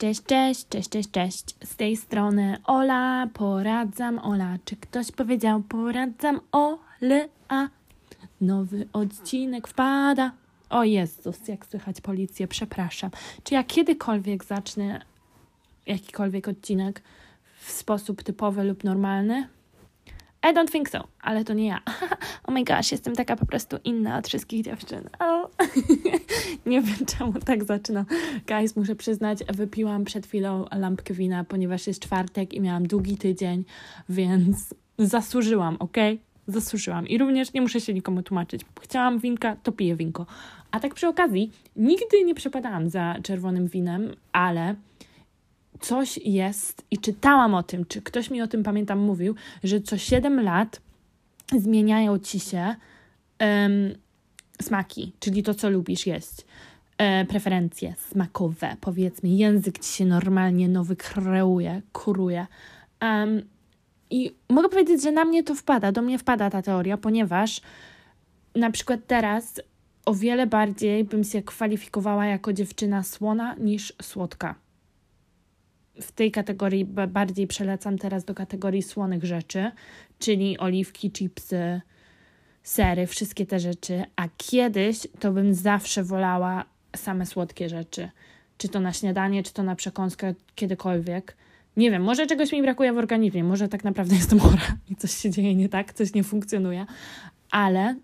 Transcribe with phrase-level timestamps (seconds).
[0.00, 1.54] Cześć, cześć, cześć, cześć, cześć.
[1.64, 4.56] Z tej strony Ola, poradzam Ola.
[4.64, 7.68] Czy ktoś powiedział poradzam Ole, a
[8.40, 10.32] nowy odcinek wpada?
[10.70, 13.10] O Jezus, jak słychać policję, przepraszam.
[13.44, 15.00] Czy ja kiedykolwiek zacznę
[15.86, 17.02] jakikolwiek odcinek
[17.60, 19.48] w sposób typowy lub normalny?
[20.50, 21.80] I don't think so, ale to nie ja.
[22.44, 25.08] oh my gosh, jestem taka po prostu inna od wszystkich dziewczyn.
[25.18, 25.39] Oh.
[26.66, 28.04] nie wiem, czemu tak zaczynam.
[28.48, 33.64] Guys, muszę przyznać, wypiłam przed chwilą lampkę wina, ponieważ jest czwartek i miałam długi tydzień,
[34.08, 35.96] więc zasłużyłam, ok?
[36.46, 37.08] Zasłużyłam.
[37.08, 38.62] I również nie muszę się nikomu tłumaczyć.
[38.80, 40.26] Chciałam winka, to piję winko.
[40.70, 44.74] A tak przy okazji, nigdy nie przepadałam za czerwonym winem, ale
[45.80, 49.98] coś jest i czytałam o tym, czy ktoś mi o tym pamiętam mówił, że co
[49.98, 50.80] 7 lat
[51.58, 52.74] zmieniają ci się
[53.40, 53.94] um,
[54.62, 56.32] smaki, czyli to, co lubisz jeść.
[56.98, 62.46] E, preferencje smakowe, powiedzmy, język ci się normalnie nowy kreuje, kuruje.
[63.02, 63.42] Um,
[64.10, 67.60] I mogę powiedzieć, że na mnie to wpada, do mnie wpada ta teoria, ponieważ
[68.54, 69.60] na przykład teraz
[70.06, 74.54] o wiele bardziej bym się kwalifikowała jako dziewczyna słona niż słodka
[76.00, 79.70] w tej kategorii bardziej przelecam teraz do kategorii słonych rzeczy,
[80.18, 81.80] czyli oliwki, chipsy,
[82.70, 86.64] sery, wszystkie te rzeczy, a kiedyś to bym zawsze wolała
[86.96, 88.08] same słodkie rzeczy.
[88.58, 91.36] Czy to na śniadanie, czy to na przekąskę, kiedykolwiek.
[91.76, 95.10] Nie wiem, może czegoś mi brakuje w organizmie, może tak naprawdę jestem chora i coś
[95.10, 96.86] się dzieje nie tak, coś nie funkcjonuje,
[97.50, 97.96] ale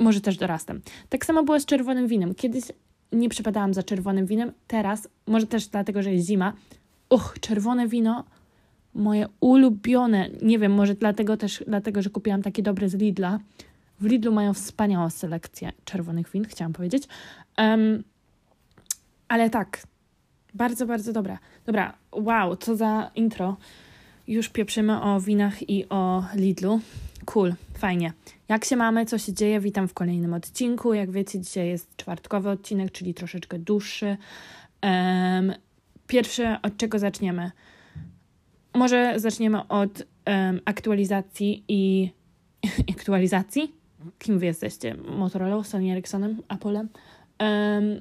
[0.00, 0.80] może też dorastam.
[1.08, 2.34] Tak samo było z czerwonym winem.
[2.34, 2.64] Kiedyś
[3.12, 6.52] nie przepadałam za czerwonym winem, teraz, może też dlatego, że jest zima,
[7.10, 8.24] uch, czerwone wino,
[8.94, 10.30] moje ulubione.
[10.42, 13.38] Nie wiem, może dlatego też, dlatego, że kupiłam takie dobre z Lidla.
[14.00, 17.04] W Lidlu mają wspaniałą selekcję czerwonych win, chciałam powiedzieć.
[17.58, 18.04] Um,
[19.28, 19.82] ale tak,
[20.54, 21.38] bardzo, bardzo dobra.
[21.66, 23.56] Dobra, wow, co za intro.
[24.28, 26.80] Już pieprzymy o winach i o Lidlu.
[27.24, 28.12] Cool, fajnie.
[28.48, 29.60] Jak się mamy, co się dzieje?
[29.60, 30.94] Witam w kolejnym odcinku.
[30.94, 34.16] Jak wiecie, dzisiaj jest czwartkowy odcinek, czyli troszeczkę dłuższy.
[34.82, 35.52] Um,
[36.08, 37.50] Pierwsze, od czego zaczniemy?
[38.74, 42.10] Może zaczniemy od um, aktualizacji i
[42.96, 43.77] aktualizacji.
[44.18, 44.94] Kim wy jesteście?
[44.94, 46.88] Motorola, Sony Ericssonem, Applem?
[47.40, 48.00] Um,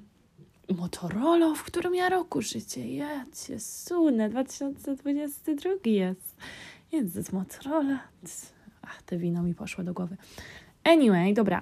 [0.77, 2.95] Motorola, w którym ja roku życie?
[2.95, 6.35] Jacie, sunę, 2022 jest.
[6.91, 7.99] Jezus, Motorola.
[8.81, 10.17] Ach, te wino mi poszło do głowy.
[10.83, 11.61] Anyway, dobra.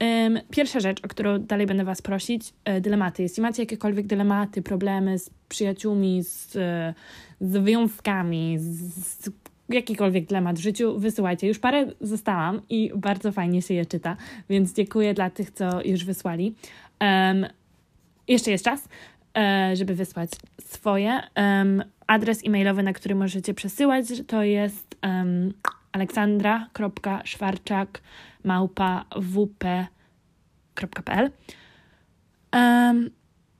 [0.00, 3.22] Um, pierwsza rzecz, o którą dalej będę Was prosić, e, dylematy.
[3.22, 6.94] Jeśli macie jakiekolwiek dylematy, problemy z przyjaciółmi, z, e,
[7.40, 9.30] z związkami, z, z
[9.68, 11.48] jakikolwiek dylemat w życiu, wysyłajcie.
[11.48, 14.16] Już parę zostałam i bardzo fajnie się je czyta,
[14.48, 16.54] więc dziękuję dla tych, co już wysłali.
[17.00, 17.46] Um,
[18.28, 18.88] jeszcze jest czas,
[19.36, 21.20] e, żeby wysłać swoje.
[21.36, 25.52] Um, adres e-mailowy, na który możecie przesyłać, to jest um,
[32.52, 33.10] um,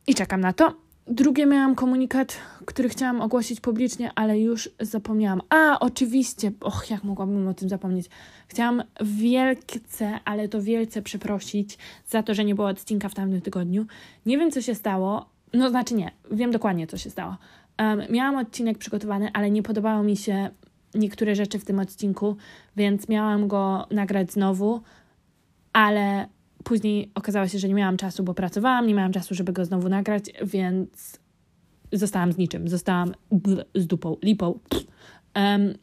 [0.06, 0.85] i czekam na to.
[1.08, 5.40] Drugie miałam komunikat, który chciałam ogłosić publicznie, ale już zapomniałam.
[5.48, 8.06] A, oczywiście, och, jak mogłabym o tym zapomnieć.
[8.48, 11.78] Chciałam wielce, ale to wielce przeprosić
[12.08, 13.86] za to, że nie było odcinka w tamtym tygodniu.
[14.26, 15.26] Nie wiem, co się stało.
[15.52, 17.36] No, znaczy nie, wiem dokładnie, co się stało.
[17.78, 20.50] Um, miałam odcinek przygotowany, ale nie podobało mi się
[20.94, 22.36] niektóre rzeczy w tym odcinku,
[22.76, 24.80] więc miałam go nagrać znowu,
[25.72, 26.28] ale
[26.66, 29.88] później okazało się, że nie miałam czasu, bo pracowałam, nie miałam czasu, żeby go znowu
[29.88, 31.20] nagrać, więc
[31.92, 32.68] zostałam z niczym.
[32.68, 33.14] Zostałam
[33.74, 34.58] z dupą, lipą.
[35.36, 35.74] Um,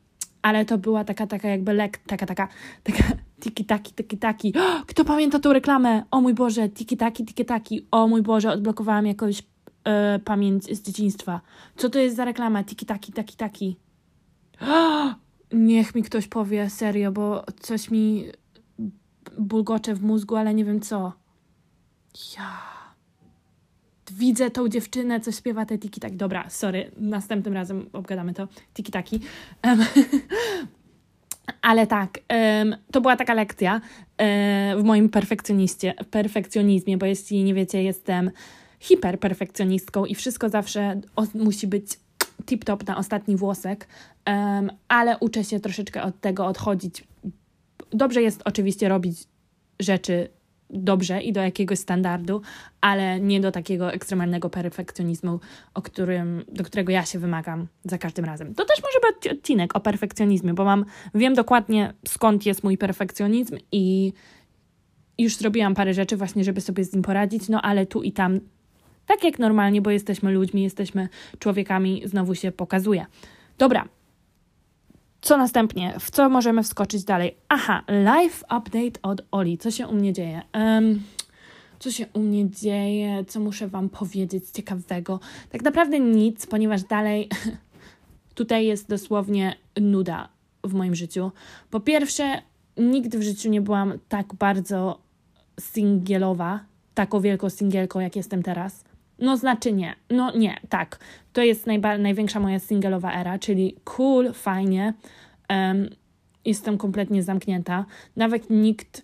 [0.42, 2.48] ale to była taka, taka jakby lek, taka, taka,
[2.84, 3.04] taka
[3.40, 4.54] tiki-taki, tiki-taki.
[4.90, 6.04] Kto pamięta tą reklamę?
[6.12, 7.88] O mój Boże, tiki-taki, tiki-taki.
[7.92, 9.44] O mój Boże, odblokowałam jakąś
[9.84, 11.42] e, pamięć z dzieciństwa.
[11.76, 12.64] Co to jest za reklama?
[12.64, 13.78] Tiki-taki, taki-taki.
[15.54, 18.26] Niech mi ktoś powie serio, bo coś mi
[19.38, 21.14] bulgocze w mózgu, ale nie wiem co.
[22.38, 22.74] Ja.
[24.12, 26.16] Widzę tą dziewczynę, co śpiewa te tiki tak.
[26.16, 28.48] Dobra, sorry, następnym razem obgadamy to.
[28.74, 29.20] Tiki taki.
[29.64, 29.80] Um,
[31.62, 32.20] ale tak,
[32.60, 38.32] um, to była taka lekcja um, w moim perfekcjoniście, perfekcjonizmie, bo jeśli nie wiecie, jestem
[38.80, 41.02] hiperperfekcjonistką i wszystko zawsze
[41.36, 41.86] musi być
[42.46, 43.88] tip-top na ostatni włosek,
[44.28, 47.04] um, ale uczę się troszeczkę od tego odchodzić.
[47.94, 49.24] Dobrze jest oczywiście robić
[49.80, 50.30] rzeczy
[50.70, 52.42] dobrze i do jakiegoś standardu,
[52.82, 55.40] ale nie do takiego ekstremalnego perfekcjonizmu,
[55.74, 58.56] o którym, do którego ja się wymagam za każdym razem.
[58.56, 60.86] To też może być odcinek o perfekcjonizmie, bo mam,
[61.16, 64.14] wiem dokładnie skąd jest mój perfekcjonizm i
[65.18, 68.40] już zrobiłam parę rzeczy właśnie, żeby sobie z nim poradzić, no ale tu i tam
[69.06, 73.06] Tak jak normalnie, bo jesteśmy ludźmi, jesteśmy człowiekami, znowu się pokazuje.
[73.58, 73.88] Dobra.
[75.24, 75.96] Co następnie?
[76.00, 77.38] W co możemy wskoczyć dalej?
[77.50, 79.58] Aha, live update od Oli.
[79.58, 80.42] Co się u mnie dzieje?
[80.54, 81.04] Um,
[81.80, 83.26] co się u mnie dzieje?
[83.28, 85.20] Co muszę Wam powiedzieć ciekawego?
[85.50, 87.30] Tak naprawdę nic, ponieważ dalej
[88.36, 90.30] tutaj jest dosłownie nuda
[90.64, 91.32] w moim życiu.
[91.70, 92.42] Po pierwsze,
[92.78, 95.00] nigdy w życiu nie byłam tak bardzo
[95.60, 96.60] singielowa,
[96.94, 98.84] taką wielką singielką, jak jestem teraz.
[99.24, 101.00] No znaczy nie, no nie, tak.
[101.34, 104.94] To jest najba- największa moja singleowa era, czyli cool, fajnie.
[105.50, 105.90] Um,
[106.46, 107.86] jestem kompletnie zamknięta.
[108.16, 109.04] Nawet nikt,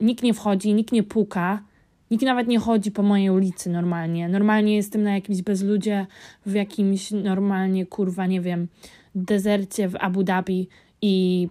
[0.00, 1.62] nikt nie wchodzi, nikt nie puka.
[2.10, 4.28] Nikt nawet nie chodzi po mojej ulicy normalnie.
[4.28, 6.06] Normalnie jestem na jakimś bezludzie,
[6.46, 8.68] w jakimś normalnie, kurwa, nie wiem,
[9.14, 10.68] dezercie w Abu Dhabi
[11.02, 11.48] i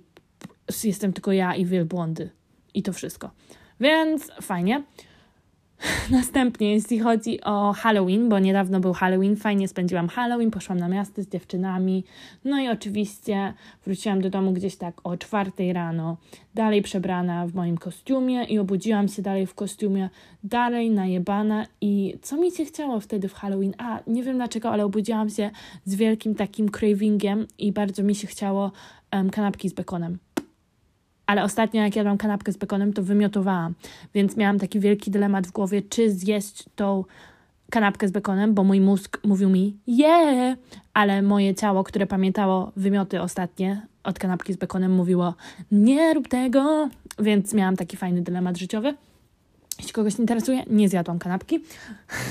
[0.84, 2.30] jestem tylko ja i wielbłądy.
[2.74, 3.32] I to wszystko.
[3.80, 4.84] Więc fajnie.
[6.12, 11.24] Następnie, jeśli chodzi o Halloween, bo niedawno był Halloween, fajnie spędziłam Halloween, poszłam na miasto
[11.24, 12.04] z dziewczynami,
[12.46, 13.54] no i oczywiście
[13.86, 16.18] wróciłam do domu gdzieś tak o czwartej rano,
[16.56, 20.10] dalej przebrana w moim kostiumie i obudziłam się dalej w kostiumie,
[20.44, 23.74] dalej najebana i co mi się chciało wtedy w Halloween?
[23.78, 25.52] A, nie wiem dlaczego, ale obudziłam się
[25.86, 28.72] z wielkim takim cravingiem i bardzo mi się chciało
[29.14, 30.18] um, kanapki z bekonem.
[31.26, 33.74] Ale ostatnio, jak jadłam kanapkę z bekonem, to wymiotowałam.
[34.14, 37.04] Więc miałam taki wielki dylemat w głowie, czy zjeść tą
[37.70, 40.58] kanapkę z bekonem, bo mój mózg mówił mi yeah,
[40.94, 45.34] ale moje ciało, które pamiętało wymioty ostatnie od kanapki z bekonem, mówiło
[45.72, 46.90] nie rób tego,
[47.20, 48.94] więc miałam taki fajny dylemat życiowy.
[49.78, 51.60] Jeśli kogoś interesuje, nie zjadłam kanapki.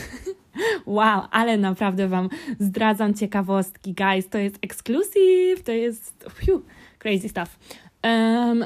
[0.87, 2.29] wow, ale naprawdę Wam
[2.61, 4.29] zdradzam ciekawostki, guys.
[4.29, 6.25] To jest exclusive, to jest
[6.99, 7.59] crazy stuff.
[8.05, 8.65] Um,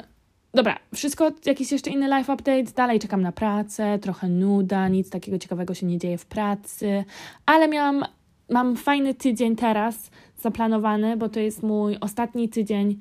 [0.55, 2.65] Dobra, wszystko, jakiś jeszcze inny life update.
[2.77, 7.05] Dalej czekam na pracę, trochę nuda, nic takiego ciekawego się nie dzieje w pracy,
[7.47, 8.05] ale miałam,
[8.51, 10.11] mam fajny tydzień teraz
[10.41, 13.01] zaplanowany, bo to jest mój ostatni tydzień,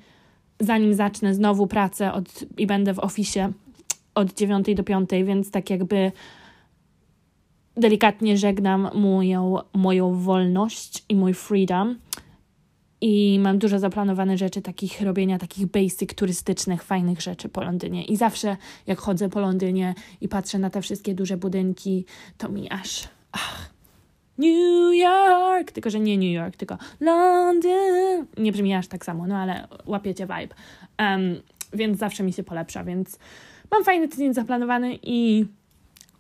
[0.60, 2.26] zanim zacznę znowu pracę od,
[2.58, 3.52] i będę w oficie
[4.16, 6.12] od 9 do 5, więc tak jakby
[7.78, 11.96] delikatnie żegnam moją, moją wolność i mój freedom
[13.02, 18.06] i mam dużo zaplanowane rzeczy, takich robienia takich basic, turystycznych, fajnych rzeczy po Londynie.
[18.06, 18.58] I zawsze
[18.88, 22.06] jak chodzę po Londynie i patrzę na te wszystkie duże budynki,
[22.38, 23.70] to mi aż ach,
[24.38, 28.26] New York, tylko że nie New York, tylko Londyn.
[28.38, 30.56] Nie brzmi aż tak samo, no ale łapiecie vibe.
[31.00, 31.42] Um,
[31.74, 33.20] więc zawsze mi się polepsza, więc
[33.72, 35.46] mam fajny tydzień zaplanowany i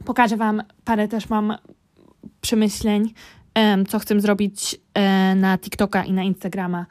[0.05, 1.57] pokażę Wam parę też mam
[2.41, 3.13] przemyśleń
[3.87, 6.85] co chcę zrobić e, na TikToka i na Instagrama.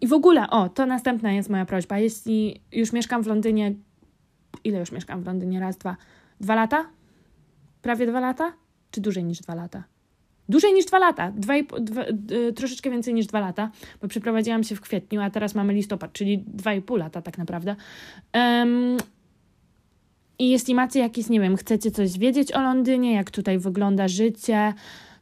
[0.00, 1.98] I w ogóle, o, to następna jest moja prośba.
[1.98, 3.74] Jeśli już mieszkam w Londynie,
[4.64, 5.60] ile już mieszkam w Londynie?
[5.60, 5.96] Raz, dwa,
[6.40, 6.86] dwa lata?
[7.82, 8.52] Prawie dwa lata?
[8.90, 9.84] Czy dłużej niż dwa lata?
[10.48, 12.04] Dłużej niż dwa lata, dwa i, dwa,
[12.56, 13.70] troszeczkę więcej niż dwa lata,
[14.02, 17.38] bo przeprowadziłam się w kwietniu, a teraz mamy listopad, czyli dwa i pół lata tak
[17.38, 17.76] naprawdę.
[18.34, 18.96] Um,
[20.38, 24.74] I jeśli macie jakieś, nie wiem, chcecie coś wiedzieć o Londynie, jak tutaj wygląda życie,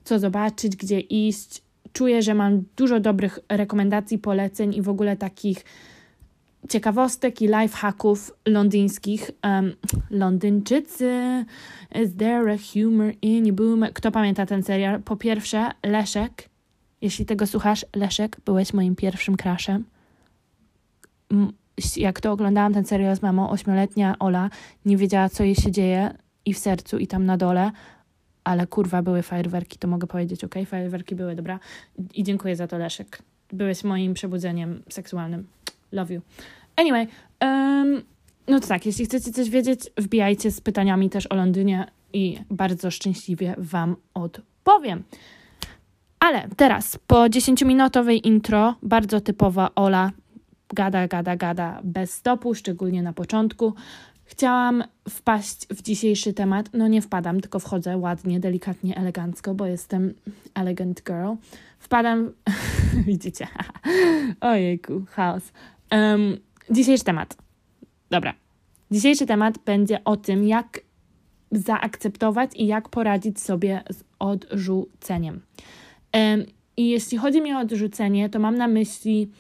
[0.06, 1.62] co zobaczyć, gdzie iść.
[1.92, 5.64] Czuję, że mam dużo dobrych rekomendacji, poleceń i w ogóle takich
[6.68, 9.30] ciekawostek i lifehacków londyńskich.
[9.44, 9.72] Um,
[10.10, 11.44] Londyńczycy,
[12.02, 13.84] is there a humor in boom?
[13.94, 15.02] Kto pamięta ten serial?
[15.02, 16.48] Po pierwsze, Leszek.
[17.00, 19.84] Jeśli tego słuchasz, Leszek, byłeś moim pierwszym crashem.
[21.96, 24.50] Jak to oglądałam ten serial z mamą, ośmioletnia Ola
[24.84, 26.14] nie wiedziała, co jej się dzieje
[26.44, 27.70] i w sercu, i tam na dole,
[28.46, 31.58] ale kurwa, były fajerwerki, to mogę powiedzieć, ok, fajerwerki były, dobra.
[32.14, 33.22] I dziękuję za to, Leszek.
[33.52, 35.46] Byłeś moim przebudzeniem seksualnym.
[35.92, 36.20] Love you.
[36.76, 37.06] Anyway,
[37.40, 38.02] um,
[38.48, 42.90] no to tak, jeśli chcecie coś wiedzieć, wbijajcie z pytaniami też o Londynie i bardzo
[42.90, 45.02] szczęśliwie Wam odpowiem.
[46.20, 50.10] Ale teraz, po 10-minutowej intro, bardzo typowa Ola,
[50.74, 53.74] gada, gada, gada, bez stopu, szczególnie na początku.
[54.26, 56.70] Chciałam wpaść w dzisiejszy temat.
[56.72, 60.14] No nie wpadam, tylko wchodzę ładnie, delikatnie, elegancko, bo jestem
[60.54, 61.32] elegant girl.
[61.78, 62.32] Wpadam,
[63.06, 63.46] widzicie,
[64.40, 65.52] ojejku, chaos.
[65.92, 66.36] Um,
[66.70, 67.36] dzisiejszy temat.
[68.10, 68.34] Dobra.
[68.90, 70.80] Dzisiejszy temat będzie o tym, jak
[71.52, 75.40] zaakceptować i jak poradzić sobie z odrzuceniem.
[76.14, 76.44] Um,
[76.76, 79.30] I jeśli chodzi mi o odrzucenie, to mam na myśli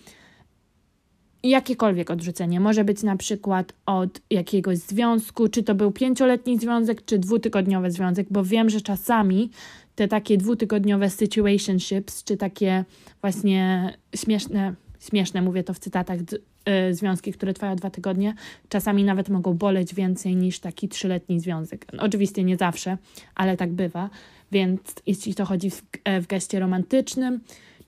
[1.48, 2.60] jakiekolwiek odrzucenie.
[2.60, 8.26] Może być na przykład od jakiegoś związku, czy to był pięcioletni związek, czy dwutygodniowy związek,
[8.30, 9.50] bo wiem, że czasami
[9.94, 12.84] te takie dwutygodniowe situationships, czy takie
[13.20, 18.34] właśnie śmieszne, śmieszne mówię to w cytatach, y, związki, które trwają dwa tygodnie,
[18.68, 21.86] czasami nawet mogą boleć więcej niż taki trzyletni związek.
[21.98, 22.98] Oczywiście nie zawsze,
[23.34, 24.10] ale tak bywa.
[24.52, 27.40] Więc jeśli to chodzi w, e, w geście romantycznym,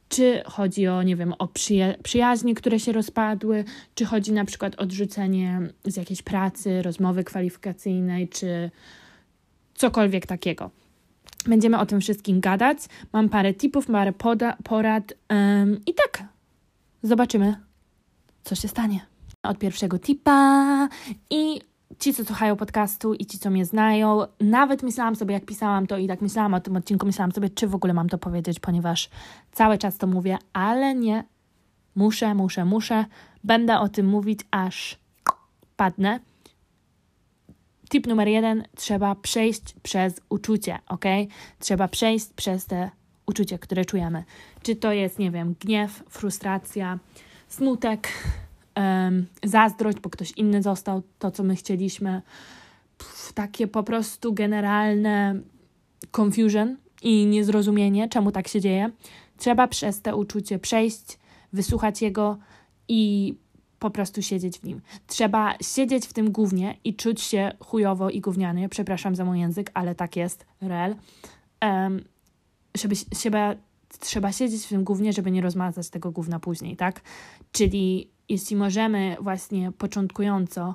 [0.08, 4.74] czy chodzi o, nie wiem, o przyja- przyjaźnie, które się rozpadły, czy chodzi na przykład
[4.74, 8.70] o odrzucenie z jakiejś pracy, rozmowy kwalifikacyjnej, czy
[9.74, 10.70] cokolwiek takiego.
[11.46, 12.78] Będziemy o tym wszystkim gadać.
[13.12, 14.12] Mam parę tipów, parę
[14.64, 16.24] porad um, i tak
[17.02, 17.54] zobaczymy,
[18.44, 19.00] co się stanie.
[19.42, 20.88] Od pierwszego tipa
[21.30, 21.60] i
[21.98, 25.98] ci, co słuchają podcastu i ci, co mnie znają, nawet myślałam sobie, jak pisałam to
[25.98, 29.10] i tak myślałam o tym odcinku, myślałam sobie, czy w ogóle mam to powiedzieć, ponieważ
[29.52, 31.24] cały czas to mówię, ale nie.
[31.94, 33.04] Muszę, muszę, muszę.
[33.44, 34.98] Będę o tym mówić, aż
[35.76, 36.20] padnę.
[37.90, 41.04] Tip numer jeden: trzeba przejść przez uczucie, ok?
[41.58, 42.90] Trzeba przejść przez te
[43.26, 44.24] uczucie, które czujemy.
[44.62, 46.98] Czy to jest, nie wiem, gniew, frustracja,
[47.48, 48.08] smutek,
[49.44, 52.22] zazdrość, bo ktoś inny został to, co my chcieliśmy.
[52.98, 55.40] Pff, takie po prostu generalne
[56.10, 58.90] confusion i niezrozumienie, czemu tak się dzieje.
[59.36, 61.18] Trzeba przez te uczucie przejść,
[61.52, 62.38] wysłuchać jego
[62.88, 63.34] i
[63.78, 64.80] po prostu siedzieć w nim.
[65.06, 68.68] Trzeba siedzieć w tym głównie i czuć się chujowo i gównianie.
[68.68, 70.94] Przepraszam za mój język, ale tak jest, real.
[71.62, 72.04] Um,
[72.76, 73.54] żeby, trzeba,
[74.00, 77.00] trzeba siedzieć w tym głównie, żeby nie rozmazać tego gówna później, tak?
[77.52, 80.74] Czyli jeśli możemy właśnie początkująco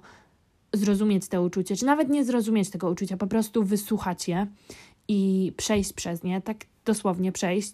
[0.74, 4.48] zrozumieć te uczucie, czy nawet nie zrozumieć tego uczucia, po prostu wysłuchać je
[5.08, 7.74] i przejść przez nie, tak dosłownie przejść,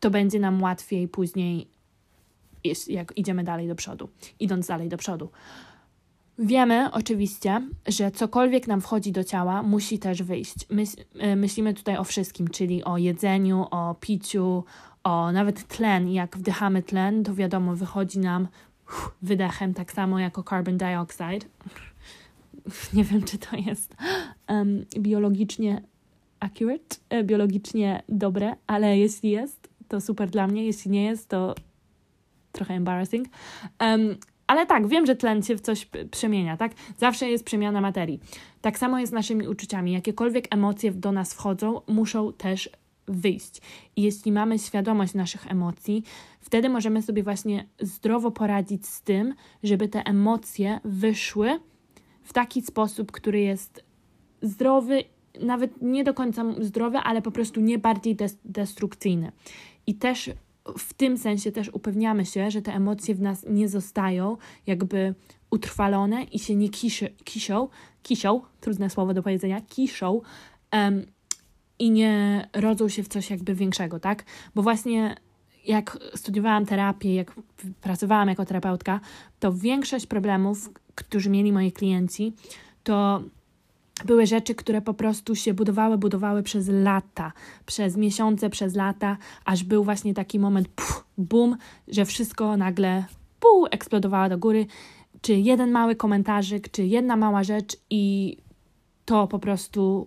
[0.00, 1.68] to będzie nam łatwiej później,
[2.88, 4.08] jak idziemy dalej do przodu,
[4.40, 5.30] idąc dalej do przodu.
[6.38, 10.54] Wiemy oczywiście, że cokolwiek nam wchodzi do ciała, musi też wyjść.
[11.18, 14.64] E, myślimy tutaj o wszystkim, czyli o jedzeniu, o piciu,
[15.04, 16.08] o nawet tlen.
[16.08, 18.48] Jak wdychamy tlen, to wiadomo, wychodzi nam
[19.22, 21.46] wydechem, tak samo jako carbon dioxide.
[22.94, 23.96] Nie wiem, czy to jest
[24.48, 25.82] um, biologicznie
[26.40, 30.66] accurate, e, biologicznie dobre, ale jeśli jest, to super dla mnie.
[30.66, 31.54] Jeśli nie jest, to
[32.52, 33.28] trochę embarrassing.
[33.80, 34.16] Um,
[34.46, 36.72] ale tak, wiem, że tlen się w coś przemienia, tak?
[36.98, 38.20] Zawsze jest przemiana materii.
[38.60, 39.92] Tak samo jest z naszymi uczuciami.
[39.92, 42.70] Jakiekolwiek emocje do nas wchodzą, muszą też
[43.08, 43.60] wyjść.
[43.96, 46.02] I jeśli mamy świadomość naszych emocji,
[46.40, 51.60] wtedy możemy sobie właśnie zdrowo poradzić z tym, żeby te emocje wyszły
[52.22, 53.84] w taki sposób, który jest
[54.42, 55.04] zdrowy,
[55.40, 59.32] nawet nie do końca zdrowy, ale po prostu nie bardziej destrukcyjny.
[59.86, 60.30] I też
[60.78, 64.36] w tym sensie też upewniamy się, że te emocje w nas nie zostają
[64.66, 65.14] jakby
[65.50, 67.68] utrwalone i się nie kiszy, kisią,
[68.02, 70.20] kisią, trudne słowo do powiedzenia, kiszą
[70.72, 71.06] um,
[71.78, 74.24] i nie rodzą się w coś jakby większego, tak?
[74.54, 75.16] Bo właśnie
[75.66, 77.32] jak studiowałam terapię, jak
[77.80, 79.00] pracowałam jako terapeutka,
[79.40, 82.32] to większość problemów, którzy mieli moi klienci,
[82.84, 83.22] to
[84.04, 87.32] były rzeczy, które po prostu się budowały, budowały przez lata,
[87.66, 91.56] przez miesiące, przez lata, aż był właśnie taki moment, pff, boom,
[91.88, 93.04] że wszystko nagle
[93.40, 94.66] pół eksplodowało do góry.
[95.20, 98.36] Czy jeden mały komentarzyk, czy jedna mała rzecz, i
[99.04, 100.06] to po prostu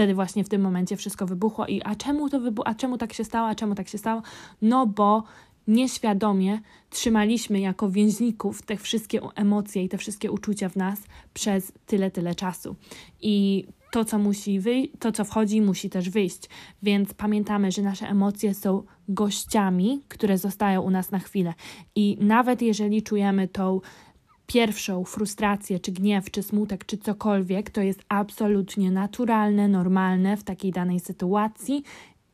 [0.00, 1.66] wtedy właśnie w tym momencie wszystko wybuchło.
[1.66, 2.68] I a czemu to wybuchło?
[2.68, 3.48] A czemu tak się stało?
[3.48, 4.22] A czemu tak się stało?
[4.62, 5.24] No bo
[5.68, 11.00] nieświadomie trzymaliśmy jako więźników te wszystkie emocje i te wszystkie uczucia w nas
[11.34, 12.76] przez tyle, tyle czasu.
[13.20, 16.48] I to, co musi wyjść, to, co wchodzi, musi też wyjść.
[16.82, 21.54] Więc pamiętamy, że nasze emocje są gościami, które zostają u nas na chwilę.
[21.94, 23.80] I nawet jeżeli czujemy tą
[24.52, 30.72] pierwszą frustrację, czy gniew, czy smutek, czy cokolwiek, to jest absolutnie naturalne, normalne w takiej
[30.72, 31.82] danej sytuacji.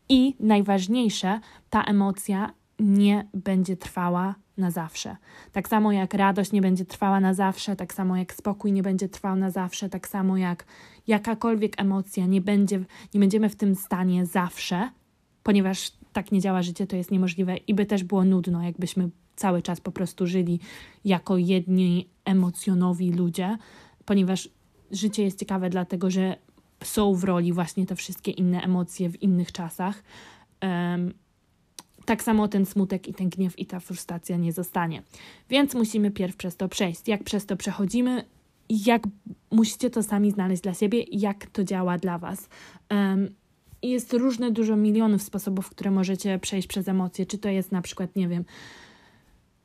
[0.09, 5.17] I najważniejsze, ta emocja nie będzie trwała na zawsze.
[5.53, 9.09] Tak samo jak radość nie będzie trwała na zawsze, tak samo jak spokój nie będzie
[9.09, 10.65] trwał na zawsze, tak samo jak
[11.07, 14.91] jakakolwiek emocja nie, będzie, nie będziemy w tym stanie zawsze,
[15.43, 19.63] ponieważ tak nie działa życie, to jest niemożliwe i by też było nudno, jakbyśmy cały
[19.63, 20.61] czas po prostu żyli
[21.05, 23.59] jako jedni emocjonowi ludzie,
[24.05, 24.49] ponieważ
[24.91, 26.37] życie jest ciekawe, dlatego że
[26.85, 30.03] są w roli właśnie te wszystkie inne emocje w innych czasach.
[30.63, 31.15] Um,
[32.05, 35.03] tak samo ten smutek i ten gniew i ta frustracja nie zostanie.
[35.51, 37.09] Więc musimy pierw przez to przejść.
[37.09, 38.25] Jak przez to przechodzimy,
[38.69, 39.03] jak
[39.51, 42.49] musicie to sami znaleźć dla siebie, jak to działa dla Was.
[42.91, 43.29] Um,
[43.83, 47.27] jest różne, dużo milionów sposobów, które możecie przejść przez emocje.
[47.27, 48.45] Czy to jest na przykład, nie wiem,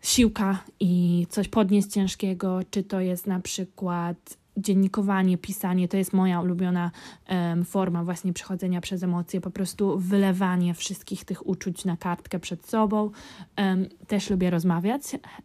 [0.01, 6.41] siłka i coś podnieść ciężkiego, czy to jest na przykład dziennikowanie, pisanie to jest moja
[6.41, 6.91] ulubiona
[7.29, 12.65] um, forma właśnie przechodzenia przez emocje, po prostu wylewanie wszystkich tych uczuć na kartkę przed
[12.65, 13.12] sobą.
[13.58, 15.01] Um, też lubię rozmawiać,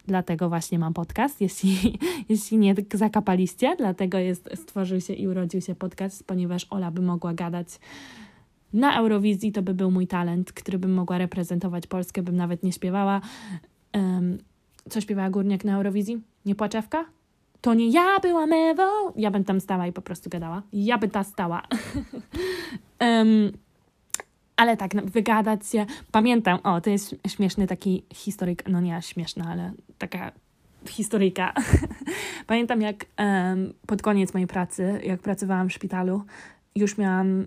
[0.07, 1.99] dlatego właśnie mam podcast, jeśli,
[2.29, 7.33] jeśli nie zakapaliście, dlatego jest, stworzył się i urodził się podcast, ponieważ Ola by mogła
[7.33, 7.79] gadać
[8.73, 12.71] na Eurowizji to by był mój talent, który bym mogła reprezentować Polskę, bym nawet nie
[12.71, 13.21] śpiewała.
[13.93, 14.37] Um,
[14.89, 16.21] co śpiewała Górniak na Eurowizji?
[16.45, 17.05] Nie płaczewka?
[17.61, 18.83] To nie ja byłam Ewą!
[19.15, 20.61] Ja bym tam stała i po prostu gadała.
[20.73, 21.61] Ja bym ta stała.
[23.01, 23.51] um,
[24.57, 25.85] ale tak, no, wygadać się.
[26.11, 30.31] Pamiętam, o, to jest śmieszny taki historyk, no nie śmieszna, ale taka
[30.85, 31.53] historyjka.
[32.47, 36.23] Pamiętam, jak um, pod koniec mojej pracy, jak pracowałam w szpitalu,
[36.75, 37.45] już miałam,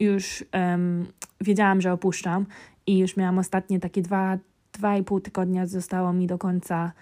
[0.00, 1.06] już um,
[1.40, 2.46] wiedziałam, że opuszczam
[2.86, 4.38] i już miałam ostatnie takie dwa,
[4.76, 6.92] dwa i pół tygodnia zostało mi do końca,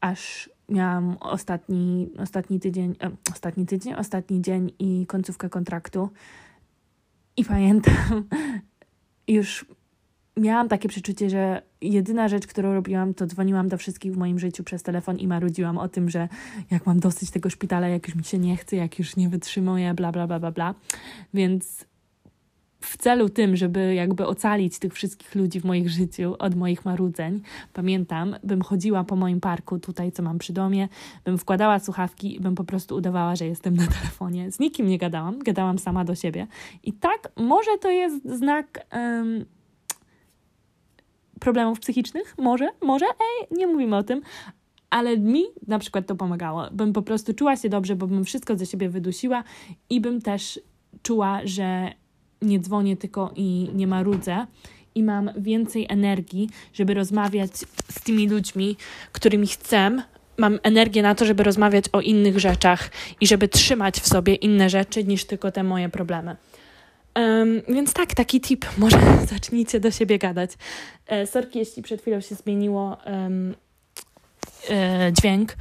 [0.00, 6.08] aż miałam ostatni, ostatni tydzień, e, ostatni tydzień, ostatni dzień i końcówkę kontraktu.
[7.36, 8.24] I pamiętam,
[9.28, 9.66] już
[10.36, 14.64] miałam takie przeczucie, że jedyna rzecz, którą robiłam, to dzwoniłam do wszystkich w moim życiu
[14.64, 16.28] przez telefon i marudziłam o tym, że
[16.70, 19.94] jak mam dosyć tego szpitala, jak już mi się nie chce, jak już nie wytrzymuję,
[19.94, 20.74] bla, bla, bla, bla, bla.
[21.34, 21.86] Więc
[22.84, 27.40] w celu tym, żeby jakby ocalić tych wszystkich ludzi w moich życiu od moich marudzeń,
[27.72, 30.88] pamiętam, bym chodziła po moim parku tutaj, co mam przy domie,
[31.24, 34.52] bym wkładała słuchawki i bym po prostu udawała, że jestem na telefonie.
[34.52, 36.46] Z nikim nie gadałam, gadałam sama do siebie.
[36.82, 39.44] I tak, może to jest znak um,
[41.40, 44.20] problemów psychicznych, może, może, ej, nie mówimy o tym,
[44.90, 46.68] ale mi na przykład to pomagało.
[46.72, 49.44] Bym po prostu czuła się dobrze, bo bym wszystko ze siebie wydusiła
[49.90, 50.60] i bym też
[51.02, 51.92] czuła, że
[52.44, 54.46] nie dzwonię tylko i nie marudzę
[54.94, 57.50] i mam więcej energii, żeby rozmawiać
[57.90, 58.76] z tymi ludźmi,
[59.12, 60.02] którymi chcę.
[60.38, 64.70] Mam energię na to, żeby rozmawiać o innych rzeczach i żeby trzymać w sobie inne
[64.70, 66.36] rzeczy niż tylko te moje problemy.
[67.16, 68.98] Um, więc tak, taki tip, może
[69.34, 70.50] zacznijcie do siebie gadać.
[71.06, 73.54] E, sorki, jeśli przed chwilą się zmieniło um,
[74.70, 75.56] e, dźwięk.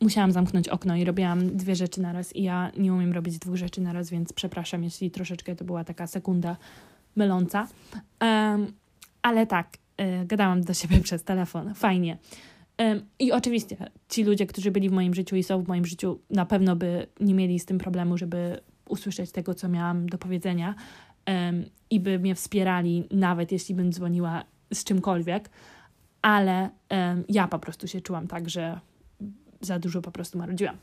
[0.00, 3.80] Musiałam zamknąć okno i robiłam dwie rzeczy naraz i ja nie umiem robić dwóch rzeczy
[3.80, 6.56] naraz, więc przepraszam, jeśli troszeczkę to była taka sekunda
[7.16, 7.68] myląca.
[8.20, 8.72] Um,
[9.22, 11.74] ale tak, e, gadałam do siebie przez telefon.
[11.74, 12.18] Fajnie.
[13.18, 13.76] I oczywiście
[14.08, 17.06] ci ludzie, którzy byli w moim życiu i są w moim życiu, na pewno by
[17.20, 20.74] nie mieli z tym problemu, żeby usłyszeć tego, co miałam do powiedzenia
[21.26, 25.50] um, i by mnie wspierali, nawet jeśli bym dzwoniła z czymkolwiek,
[26.22, 28.80] ale um, ja po prostu się czułam tak, że
[29.60, 30.76] za dużo po prostu marudziłam.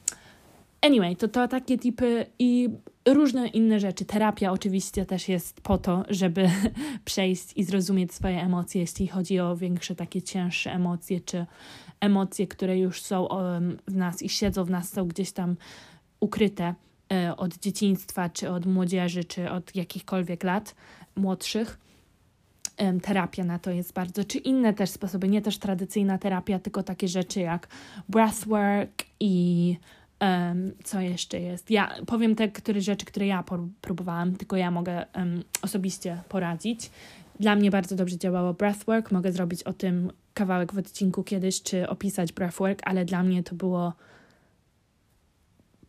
[0.82, 2.70] Anyway, to, to takie typy i
[3.08, 4.06] różne inne rzeczy.
[4.06, 6.50] Terapia oczywiście też jest po to, żeby
[7.06, 11.46] przejść i zrozumieć swoje emocje, jeśli chodzi o większe, takie cięższe emocje, czy
[12.00, 13.28] emocje, które już są
[13.88, 15.56] w nas i siedzą w nas, są gdzieś tam
[16.20, 16.76] ukryte
[17.14, 20.76] E, od dzieciństwa, czy od młodzieży, czy od jakichkolwiek lat
[21.16, 21.80] młodszych.
[23.02, 27.08] Terapia na to jest bardzo, czy inne też sposoby, nie też tradycyjna terapia, tylko takie
[27.08, 27.68] rzeczy jak
[28.10, 29.78] breathwork i
[30.22, 31.72] um, co jeszcze jest.
[31.72, 33.44] Ja powiem te które rzeczy, które ja
[33.82, 36.92] próbowałam, tylko ja mogę um, osobiście poradzić.
[37.40, 41.90] Dla mnie bardzo dobrze działało breathwork, mogę zrobić o tym kawałek w odcinku kiedyś, czy
[41.90, 43.94] opisać breathwork, ale dla mnie to było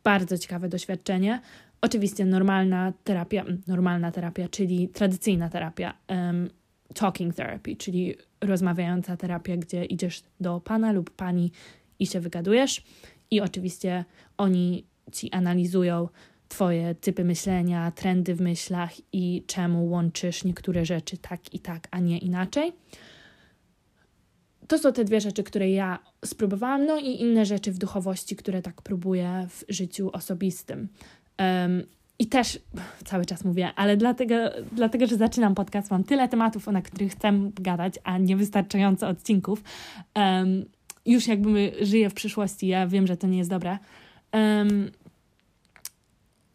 [0.05, 1.40] bardzo ciekawe doświadczenie.
[1.81, 6.51] Oczywiście normalna terapia, normalna terapia, czyli tradycyjna terapia, um,
[6.94, 11.53] talking therapy, czyli rozmawiająca terapia, gdzie idziesz do pana lub pani
[11.99, 12.83] i się wygadujesz.
[13.31, 14.05] I oczywiście
[14.37, 16.09] oni ci analizują
[16.49, 21.99] Twoje typy myślenia, trendy w myślach i czemu łączysz niektóre rzeczy tak i tak, a
[22.01, 22.72] nie inaczej
[24.68, 28.62] to są te dwie rzeczy, które ja spróbowałam, no i inne rzeczy w duchowości, które
[28.62, 30.88] tak próbuję w życiu osobistym.
[31.38, 31.83] Um,
[32.18, 32.59] I też
[33.05, 34.35] cały czas mówię, ale dlatego,
[34.72, 39.62] dlatego, że zaczynam podcast, mam tyle tematów, na których chcę gadać, a niewystarczająco odcinków.
[40.14, 40.64] Um,
[41.07, 43.79] już jakby żyję w przyszłości, ja wiem, że to nie jest dobre.
[44.33, 44.90] Um,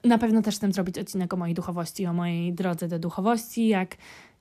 [0.04, 3.98] na pewno też chcę zrobić odcinek o mojej duchowości, o mojej drodze do duchowości, jak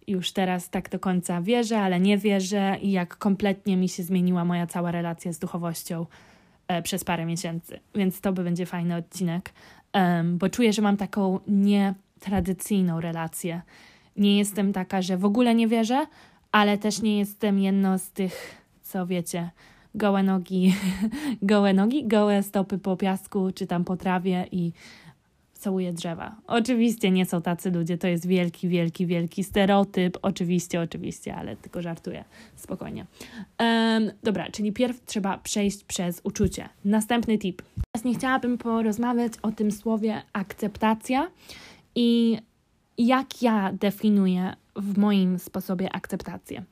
[0.06, 4.44] już teraz tak do końca wierzę, ale nie wierzę i jak kompletnie mi się zmieniła
[4.44, 6.06] moja cała relacja z duchowością
[6.68, 7.80] e, przez parę miesięcy.
[7.94, 9.52] Więc to by będzie fajny odcinek,
[9.94, 13.62] um, bo czuję, że mam taką nietradycyjną relację.
[14.16, 16.06] Nie jestem taka, że w ogóle nie wierzę,
[16.52, 19.50] ale też nie jestem jedną z tych, co wiecie,
[19.94, 20.74] gołe nogi,
[21.42, 24.72] gołe nogi, gołe stopy po piasku czy tam po trawie i
[25.60, 26.36] całuje drzewa.
[26.46, 30.18] Oczywiście nie są tacy ludzie, to jest wielki, wielki, wielki stereotyp.
[30.22, 32.24] Oczywiście, oczywiście, ale tylko żartuję.
[32.56, 33.06] Spokojnie.
[33.58, 36.68] Um, dobra, czyli pierw trzeba przejść przez uczucie.
[36.84, 37.62] Następny tip.
[37.92, 41.30] Teraz nie chciałabym porozmawiać o tym słowie akceptacja
[41.94, 42.38] i
[42.98, 46.64] jak ja definiuję w moim sposobie akceptację.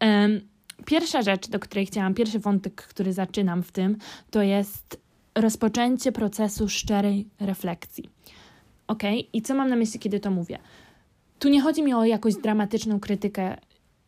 [0.00, 0.40] Um,
[0.84, 3.96] pierwsza rzecz, do której chciałam, pierwszy wątek, który zaczynam w tym,
[4.30, 5.07] to jest
[5.40, 8.08] rozpoczęcie procesu szczerej refleksji.
[8.86, 9.02] Ok?
[9.32, 10.58] I co mam na myśli, kiedy to mówię?
[11.38, 13.56] tu nie chodzi mi o jakąś dramatyczną krytykę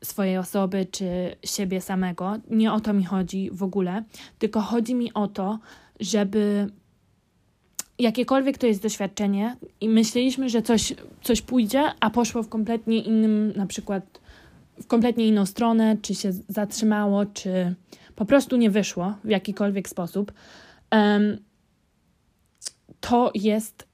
[0.05, 2.33] swojej osoby czy siebie samego.
[2.51, 4.05] Nie o to mi chodzi w ogóle,
[4.39, 5.59] tylko chodzi mi o to,
[6.01, 6.67] żeby
[7.99, 13.53] jakiekolwiek to jest doświadczenie i myśleliśmy, że coś, coś pójdzie, a poszło w kompletnie innym,
[13.57, 14.21] na przykład
[14.83, 17.75] w kompletnie inną stronę, czy się zatrzymało, czy
[18.17, 20.33] po prostu nie wyszło w jakikolwiek sposób,
[23.01, 23.91] to jest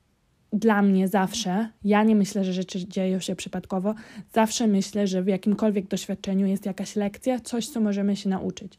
[0.52, 3.94] dla mnie zawsze, ja nie myślę, że rzeczy dzieją się przypadkowo,
[4.32, 8.72] zawsze myślę, że w jakimkolwiek doświadczeniu jest jakaś lekcja, coś, co możemy się nauczyć.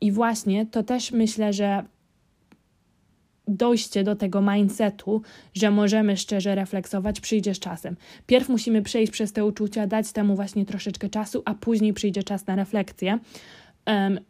[0.00, 1.84] I właśnie to też myślę, że
[3.48, 5.22] dojście do tego mindsetu,
[5.54, 7.96] że możemy szczerze refleksować, przyjdzie z czasem.
[8.26, 12.46] Pierw musimy przejść przez te uczucia, dać temu właśnie troszeczkę czasu, a później przyjdzie czas
[12.46, 13.18] na refleksję.
[13.86, 14.20] Um,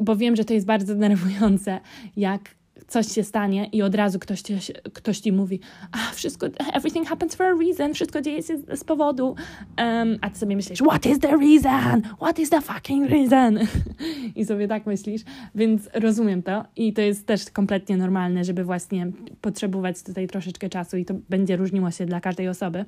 [0.00, 1.80] bo wiem, że to jest bardzo denerwujące,
[2.16, 2.40] jak
[2.88, 4.54] coś się stanie i od razu ktoś ci,
[4.92, 5.60] ktoś ci mówi,
[5.92, 9.36] a wszystko, everything happens for a reason, wszystko dzieje się z, powodu,
[9.78, 12.02] um, a ty sobie myślisz, what is the reason?
[12.16, 13.58] What is the fucking reason?
[14.36, 15.22] I sobie tak myślisz,
[15.54, 19.06] więc rozumiem to i to jest też kompletnie normalne, żeby właśnie
[19.40, 22.84] potrzebować tutaj troszeczkę czasu i to będzie różniło się dla każdej osoby,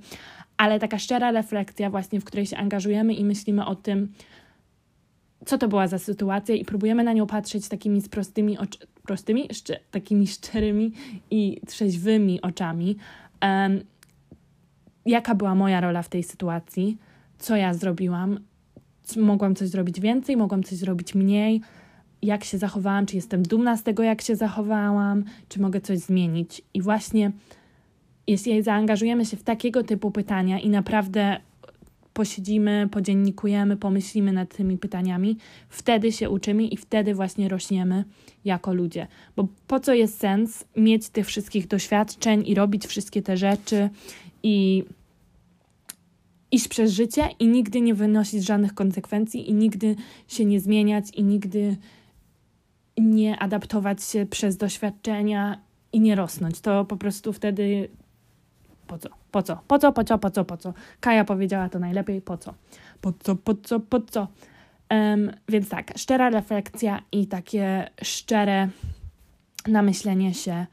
[0.56, 4.12] ale taka szczera refleksja właśnie, w której się angażujemy i myślimy o tym,
[5.46, 9.76] co to była za sytuacja i próbujemy na nią patrzeć takimi prostymi, oczy, prostymi szczy,
[9.90, 10.92] takimi szczerymi
[11.30, 12.96] i trzeźwymi oczami.
[13.42, 13.80] Um,
[15.06, 16.98] jaka była moja rola w tej sytuacji?
[17.38, 18.40] Co ja zrobiłam?
[19.16, 21.60] Mogłam coś zrobić więcej, mogłam coś zrobić mniej?
[22.22, 23.06] Jak się zachowałam?
[23.06, 25.24] Czy jestem dumna z tego, jak się zachowałam?
[25.48, 26.62] Czy mogę coś zmienić?
[26.74, 27.32] I właśnie
[28.26, 31.40] jeśli zaangażujemy się w takiego typu pytania i naprawdę
[32.16, 35.36] posiedzimy, podziennikujemy, pomyślimy nad tymi pytaniami,
[35.68, 38.04] wtedy się uczymy i wtedy właśnie rośniemy
[38.44, 39.06] jako ludzie.
[39.36, 43.90] Bo po co jest sens mieć tych wszystkich doświadczeń i robić wszystkie te rzeczy
[44.42, 44.84] i
[46.50, 49.96] iść przez życie i nigdy nie wynosić żadnych konsekwencji i nigdy
[50.28, 51.76] się nie zmieniać i nigdy
[52.98, 55.60] nie adaptować się przez doświadczenia
[55.92, 56.60] i nie rosnąć.
[56.60, 57.88] To po prostu wtedy
[58.86, 59.08] po co?
[59.30, 59.58] Po co?
[59.68, 59.92] Po co?
[59.92, 60.18] Po co?
[60.18, 60.44] Po co?
[60.44, 60.74] Po co?
[61.00, 62.22] Kaja powiedziała to najlepiej.
[62.22, 62.54] Po co?
[63.00, 63.36] Po co?
[63.36, 63.80] Po co?
[63.80, 64.28] Po co?
[64.90, 68.68] Um, więc tak, szczera refleksja i takie szczere
[69.68, 70.66] namyślenie się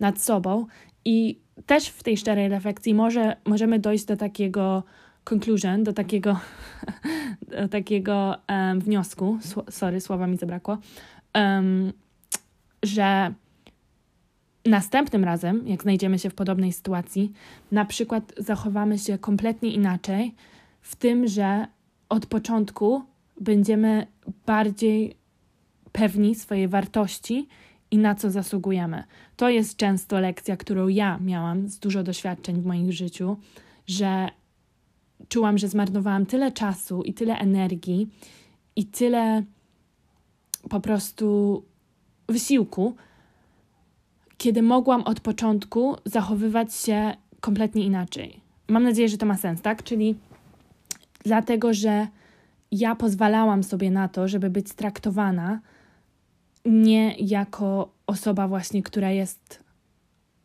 [0.00, 0.66] nad sobą.
[1.04, 4.82] I też w tej szczerej refleksji może, możemy dojść do takiego
[5.24, 6.40] conclusion, do takiego,
[7.62, 9.38] do takiego um, wniosku,
[9.70, 10.78] sorry, słowa mi zabrakło,
[11.34, 11.92] um,
[12.82, 13.34] że
[14.66, 17.32] Następnym razem, jak znajdziemy się w podobnej sytuacji,
[17.72, 20.34] na przykład zachowamy się kompletnie inaczej,
[20.80, 21.66] w tym, że
[22.08, 23.02] od początku
[23.40, 24.06] będziemy
[24.46, 25.16] bardziej
[25.92, 27.48] pewni swojej wartości
[27.90, 29.04] i na co zasługujemy.
[29.36, 33.36] To jest często lekcja, którą ja miałam z dużo doświadczeń w moim życiu,
[33.86, 34.28] że
[35.28, 38.08] czułam, że zmarnowałam tyle czasu i tyle energii
[38.76, 39.42] i tyle
[40.68, 41.62] po prostu
[42.28, 42.96] wysiłku,
[44.40, 48.40] kiedy mogłam od początku zachowywać się kompletnie inaczej.
[48.68, 49.82] Mam nadzieję, że to ma sens, tak?
[49.82, 50.14] Czyli
[51.24, 52.06] dlatego, że
[52.70, 55.60] ja pozwalałam sobie na to, żeby być traktowana
[56.64, 59.64] nie jako osoba właśnie, która jest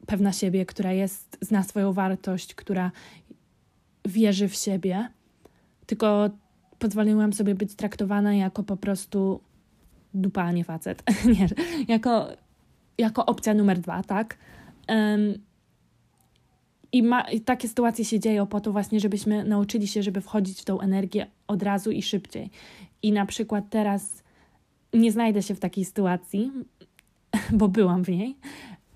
[0.07, 2.91] pewna siebie, która jest, zna swoją wartość, która
[4.05, 5.09] wierzy w siebie,
[5.85, 6.29] tylko
[6.79, 9.39] pozwoliłam sobie być traktowana jako po prostu
[10.13, 11.03] dupa, a nie facet.
[11.39, 11.47] nie,
[11.87, 12.27] jako
[12.97, 14.37] jako opcja numer dwa, tak?
[14.89, 15.33] Um,
[16.91, 20.61] i, ma, I takie sytuacje się dzieją po to właśnie, żebyśmy nauczyli się, żeby wchodzić
[20.61, 22.49] w tą energię od razu i szybciej.
[23.01, 24.23] I na przykład teraz
[24.93, 26.51] nie znajdę się w takiej sytuacji,
[27.59, 28.37] bo byłam w niej,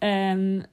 [0.01, 0.63] um,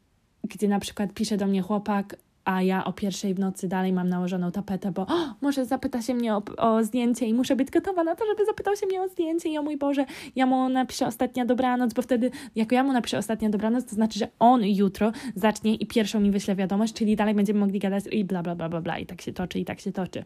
[0.44, 4.08] gdzie na przykład pisze do mnie chłopak, a ja o pierwszej w nocy dalej mam
[4.08, 8.04] nałożoną tapetę, bo o, może zapyta się mnie o, o, zdjęcie i muszę być gotowa
[8.04, 10.06] na to, żeby zapytał się mnie o zdjęcie i o mój Boże,
[10.36, 14.18] ja mu napiszę ostatnia dobranoc, bo wtedy jak ja mu napiszę ostatnia dobranoc, to znaczy,
[14.18, 18.24] że on jutro zacznie i pierwszą mi wyśle wiadomość, czyli dalej będziemy mogli gadać i
[18.24, 20.24] bla, bla, bla, bla, bla i tak się toczy, i tak się toczy.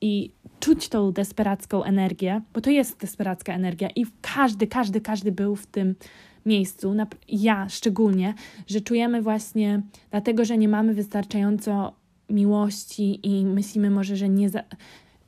[0.00, 0.30] I
[0.60, 5.66] czuć tą desperacką energię, bo to jest desperacka energia i każdy, każdy, każdy był w
[5.66, 5.94] tym
[6.46, 6.94] miejscu,
[7.28, 8.34] ja szczególnie,
[8.66, 11.92] że czujemy właśnie, dlatego że nie mamy wystarczająco
[12.30, 14.48] miłości i myślimy może, że nie.
[14.48, 14.62] Za,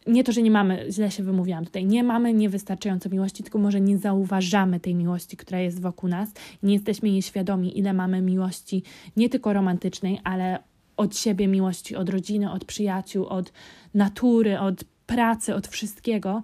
[0.07, 3.81] nie to, że nie mamy, źle się wymówiłam tutaj, nie mamy niewystarczająco miłości, tylko może
[3.81, 8.83] nie zauważamy tej miłości, która jest wokół nas, nie jesteśmy jej świadomi, ile mamy miłości,
[9.17, 10.59] nie tylko romantycznej, ale
[10.99, 13.53] od siebie miłości, od rodziny, od przyjaciół, od
[13.95, 16.43] natury, od pracy, od wszystkiego.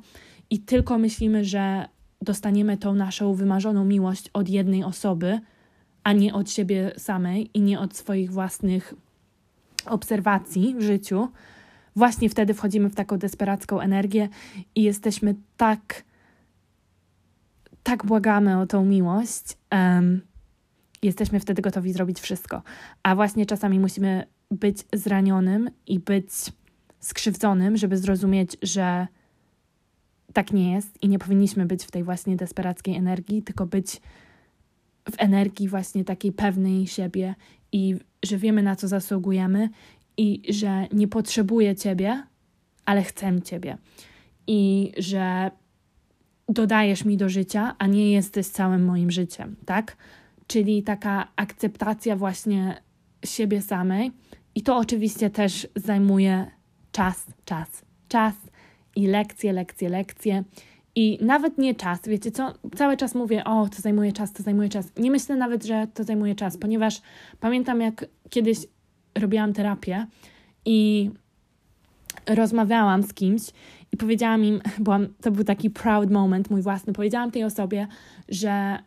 [0.51, 1.89] I tylko myślimy, że
[2.23, 5.41] dostaniemy tą naszą wymarzoną miłość od jednej osoby,
[6.05, 8.95] a nie od siebie samej i nie od swoich własnych
[9.87, 11.29] obserwacji w życiu,
[11.97, 14.29] właśnie wtedy wchodzimy w taką desperacką energię
[14.75, 16.05] i jesteśmy tak,
[17.83, 19.59] tak błagamy o tą miłość.
[19.73, 20.21] Um,
[21.03, 22.63] jesteśmy wtedy gotowi zrobić wszystko.
[23.03, 26.27] A właśnie czasami musimy być zranionym i być
[27.01, 29.07] skrzywdzonym, żeby zrozumieć, że
[30.33, 34.01] tak nie jest i nie powinniśmy być w tej właśnie desperackiej energii, tylko być
[35.11, 37.35] w energii właśnie takiej pewnej siebie
[37.73, 39.69] i że wiemy na co zasługujemy
[40.17, 42.23] i że nie potrzebuję ciebie,
[42.85, 43.79] ale chcę ciebie.
[44.47, 45.51] I że
[46.49, 49.97] dodajesz mi do życia, a nie jesteś całym moim życiem, tak?
[50.47, 52.83] Czyli taka akceptacja właśnie
[53.25, 54.13] siebie samej.
[54.55, 56.47] I to oczywiście też zajmuje
[56.93, 57.69] czas, czas,
[58.09, 58.35] czas
[58.97, 60.45] i lekcje, lekcje, lekcje.
[60.95, 62.55] I nawet nie czas, wiecie co?
[62.77, 64.87] Cały czas mówię, o, to zajmuje czas, to zajmuje czas.
[64.97, 67.01] Nie myślę nawet, że to zajmuje czas, ponieważ
[67.41, 68.59] pamiętam, jak kiedyś
[69.15, 70.07] robiłam terapię
[70.65, 71.11] i
[72.27, 73.43] rozmawiałam z kimś
[73.93, 77.87] i powiedziałam im, byłam, to był taki proud moment mój własny, powiedziałam tej osobie,
[78.29, 78.79] że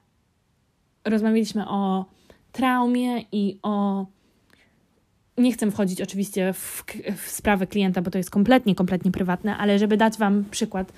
[1.05, 2.05] rozmawialiśmy o
[2.51, 4.05] traumie i o
[5.37, 6.83] nie chcę wchodzić oczywiście w,
[7.17, 10.93] w sprawę klienta, bo to jest kompletnie, kompletnie prywatne, ale żeby dać Wam przykład,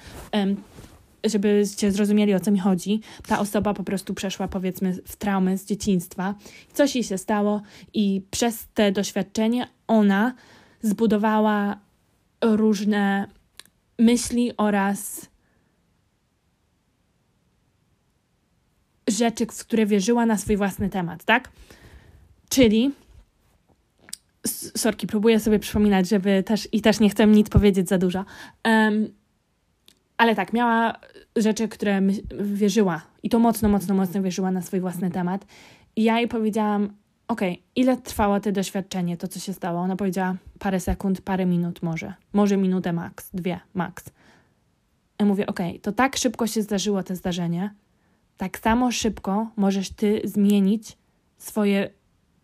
[1.23, 5.65] żebyście zrozumieli o co mi chodzi, ta osoba po prostu przeszła powiedzmy w traumę z
[5.65, 6.35] dzieciństwa,
[6.73, 7.61] coś jej się stało
[7.93, 10.33] i przez te doświadczenie ona
[10.81, 11.79] zbudowała
[12.41, 13.27] różne
[13.99, 15.29] myśli oraz
[19.07, 21.49] rzeczy, w które wierzyła na swój własny temat, tak?
[22.49, 22.91] Czyli
[24.77, 28.25] sorki, próbuję sobie przypominać, żeby też i też nie chcę nic powiedzieć za dużo.
[28.65, 29.07] Um,
[30.17, 30.99] ale tak, miała
[31.35, 32.01] rzeczy, które
[32.39, 35.45] wierzyła i to mocno, mocno, mocno wierzyła na swój własny temat.
[35.95, 36.93] I ja jej powiedziałam,
[37.27, 39.79] okay, ile trwało to doświadczenie, to co się stało?
[39.79, 44.03] Ona powiedziała parę sekund, parę minut może, może minutę max, dwie max.
[45.19, 47.73] Ja mówię, okay, to tak szybko się zdarzyło to zdarzenie,
[48.37, 50.97] tak samo szybko możesz ty zmienić
[51.37, 51.89] swoje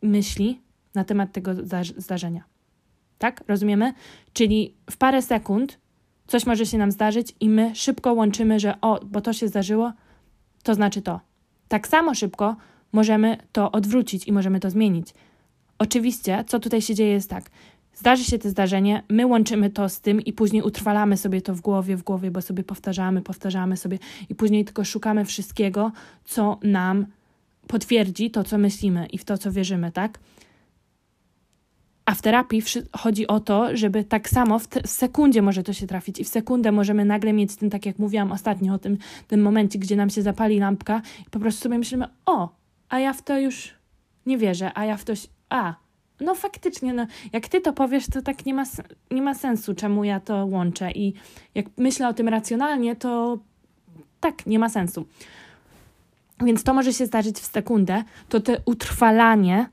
[0.02, 0.62] myśli
[0.96, 1.52] na temat tego
[1.98, 2.44] zdarzenia.
[3.18, 3.44] Tak?
[3.48, 3.94] Rozumiemy?
[4.34, 5.80] Czyli w parę sekund
[6.28, 9.94] coś może się nam zdarzyć i my szybko łączymy, że o, bo to się zdarzyło,
[10.64, 11.20] to znaczy to.
[11.68, 12.56] Tak samo szybko
[12.92, 15.14] możemy to odwrócić i możemy to zmienić.
[15.80, 17.50] Oczywiście, co tutaj się dzieje jest tak.
[17.96, 21.62] Zdarzy się to zdarzenie, my łączymy to z tym i później utrwalamy sobie to w
[21.62, 25.92] głowie, w głowie, bo sobie powtarzamy, powtarzamy sobie i później tylko szukamy wszystkiego,
[26.26, 27.06] co nam
[27.68, 30.20] potwierdzi to, co myślimy i w to, co wierzymy, tak?
[32.06, 32.64] A w terapii
[32.98, 36.28] chodzi o to, żeby tak samo w, w, sekundzie może to się trafić i w
[36.28, 40.10] sekundę możemy nagle mieć ten, tak jak mówiłam ostatnio o tym, tym momencie, gdzie nam
[40.10, 42.50] się zapali lampka i po prostu sobie myślimy, o,
[42.90, 43.74] a ja w to już
[44.26, 45.14] nie wierzę, a ja w to,
[45.50, 45.76] a,
[46.20, 48.64] no faktycznie, no, jak ty to powiesz, to tak nie ma,
[49.12, 51.14] nie ma sensu, czemu ja to łączę i
[51.56, 53.40] jak myślę o tym racjonalnie, to
[54.20, 55.06] tak, nie ma sensu.
[56.42, 59.70] Więc to może się zdarzyć w sekundę, to te utrwalanie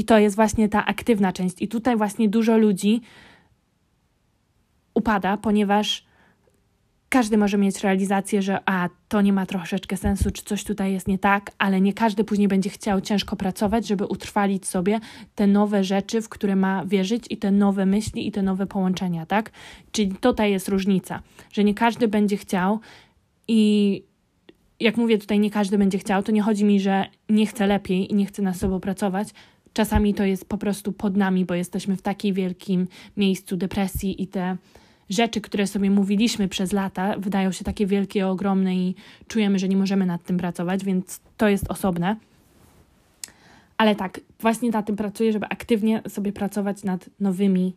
[0.00, 1.62] i to jest właśnie ta aktywna część.
[1.62, 3.00] I tutaj właśnie dużo ludzi
[4.94, 6.06] upada, ponieważ
[7.08, 11.08] każdy może mieć realizację, że a to nie ma troszeczkę sensu, czy coś tutaj jest
[11.08, 15.00] nie tak, ale nie każdy później będzie chciał ciężko pracować, żeby utrwalić sobie
[15.34, 19.26] te nowe rzeczy, w które ma wierzyć i te nowe myśli i te nowe połączenia,
[19.26, 19.50] tak?
[19.92, 22.80] Czyli tutaj jest różnica, że nie każdy będzie chciał
[23.48, 24.02] i
[24.80, 28.12] jak mówię tutaj, nie każdy będzie chciał, to nie chodzi mi, że nie chce lepiej
[28.12, 29.28] i nie chce nad sobą pracować,
[29.80, 34.26] Czasami to jest po prostu pod nami, bo jesteśmy w takim wielkim miejscu depresji i
[34.26, 34.56] te
[35.10, 38.94] rzeczy, które sobie mówiliśmy przez lata, wydają się takie wielkie, ogromne i
[39.28, 42.16] czujemy, że nie możemy nad tym pracować, więc to jest osobne.
[43.76, 47.74] Ale tak, właśnie nad tym pracuję, żeby aktywnie sobie pracować nad nowymi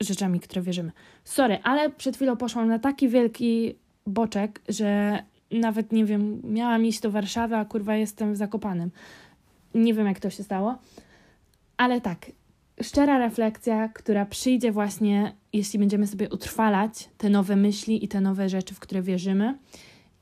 [0.00, 0.92] rzeczami, które wierzymy.
[1.24, 3.74] Sorry, ale przed chwilą poszłam na taki wielki
[4.06, 8.90] boczek, że nawet nie wiem, miałam iść do Warszawy, a kurwa jestem w Zakopanem.
[9.74, 10.78] Nie wiem, jak to się stało,
[11.76, 12.26] ale tak,
[12.82, 18.48] szczera refleksja, która przyjdzie właśnie, jeśli będziemy sobie utrwalać te nowe myśli i te nowe
[18.48, 19.58] rzeczy, w które wierzymy,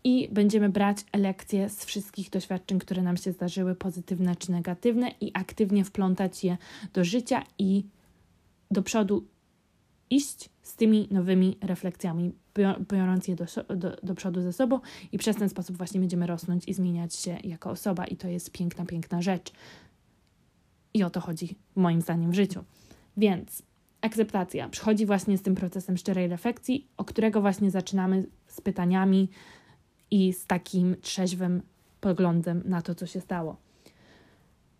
[0.04, 5.30] i będziemy brać lekcje z wszystkich doświadczeń, które nam się zdarzyły, pozytywne czy negatywne, i
[5.34, 6.56] aktywnie wplątać je
[6.92, 7.84] do życia i
[8.70, 9.26] do przodu
[10.10, 12.32] iść z tymi nowymi refleksjami,
[12.92, 13.44] biorąc je do,
[13.76, 14.80] do, do przodu ze sobą
[15.12, 18.50] i przez ten sposób właśnie będziemy rosnąć i zmieniać się jako osoba i to jest
[18.50, 19.52] piękna, piękna rzecz.
[20.94, 22.64] I o to chodzi moim zdaniem w życiu.
[23.16, 23.62] Więc
[24.00, 29.28] akceptacja przychodzi właśnie z tym procesem szczerej refleksji, o którego właśnie zaczynamy z pytaniami
[30.10, 31.62] i z takim trzeźwym
[32.00, 33.67] poglądem na to, co się stało.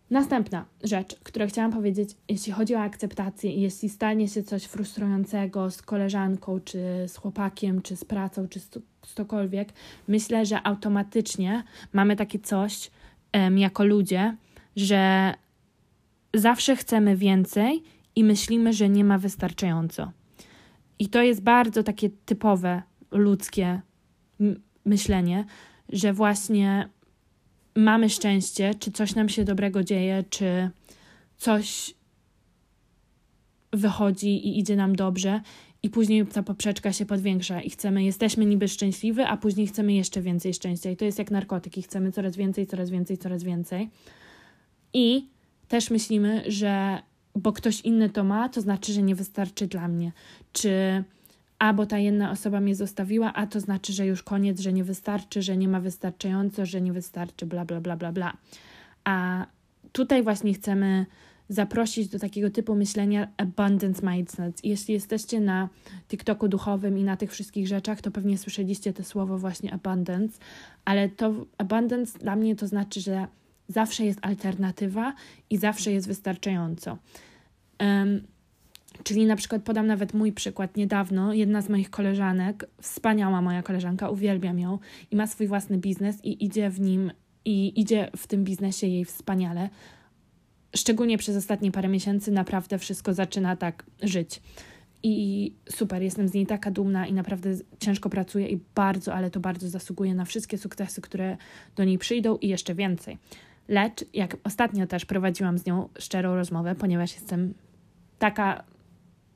[0.09, 5.81] Następna rzecz, którą chciałam powiedzieć, jeśli chodzi o akceptację jeśli stanie się coś frustrującego z
[5.81, 8.69] koleżanką, czy z chłopakiem, czy z pracą, czy z
[9.01, 9.73] cokolwiek,
[10.07, 12.91] myślę, że automatycznie mamy takie coś
[13.33, 14.35] um, jako ludzie,
[14.75, 15.33] że
[16.33, 17.83] zawsze chcemy więcej
[18.15, 20.11] i myślimy, że nie ma wystarczająco.
[20.99, 23.81] I to jest bardzo takie typowe ludzkie
[24.85, 25.45] myślenie,
[25.89, 26.89] że właśnie
[27.75, 30.69] mamy szczęście, czy coś nam się dobrego dzieje, czy
[31.37, 31.93] coś
[33.73, 35.41] wychodzi i idzie nam dobrze,
[35.83, 40.21] i później ta poprzeczka się podwiększa i chcemy, jesteśmy niby szczęśliwi, a później chcemy jeszcze
[40.21, 40.91] więcej szczęścia.
[40.91, 43.89] I to jest jak narkotyki, chcemy coraz więcej, coraz więcej, coraz więcej.
[44.93, 45.27] I
[45.67, 47.01] też myślimy, że
[47.35, 50.11] bo ktoś inny to ma, to znaczy, że nie wystarczy dla mnie.
[50.53, 51.03] Czy
[51.59, 54.83] a bo ta jedna osoba mnie zostawiła, a to znaczy, że już koniec, że nie
[54.83, 58.37] wystarczy, że nie ma wystarczająco, że nie wystarczy, bla, bla, bla, bla, bla.
[59.03, 59.45] A
[59.91, 61.05] tutaj właśnie chcemy
[61.49, 64.65] zaprosić do takiego typu myślenia abundance mindset.
[64.65, 65.69] Jeśli jesteście na
[66.07, 70.39] TikToku duchowym i na tych wszystkich rzeczach, to pewnie słyszeliście to słowo właśnie abundance,
[70.85, 73.27] ale to abundance dla mnie to znaczy, że
[73.67, 75.13] zawsze jest alternatywa
[75.49, 76.97] i zawsze jest wystarczająco.
[77.79, 78.27] Um,
[79.03, 80.77] Czyli na przykład podam nawet mój przykład.
[80.77, 84.79] Niedawno jedna z moich koleżanek, wspaniała moja koleżanka, uwielbiam ją
[85.11, 87.11] i ma swój własny biznes i idzie w nim
[87.45, 89.69] i idzie w tym biznesie jej wspaniale.
[90.75, 94.41] Szczególnie przez ostatnie parę miesięcy naprawdę wszystko zaczyna tak żyć.
[95.03, 99.39] I super, jestem z niej taka dumna i naprawdę ciężko pracuję i bardzo, ale to
[99.39, 101.37] bardzo zasługuje na wszystkie sukcesy, które
[101.75, 103.17] do niej przyjdą i jeszcze więcej.
[103.67, 107.53] Lecz, jak ostatnio też prowadziłam z nią szczerą rozmowę, ponieważ jestem
[108.19, 108.63] taka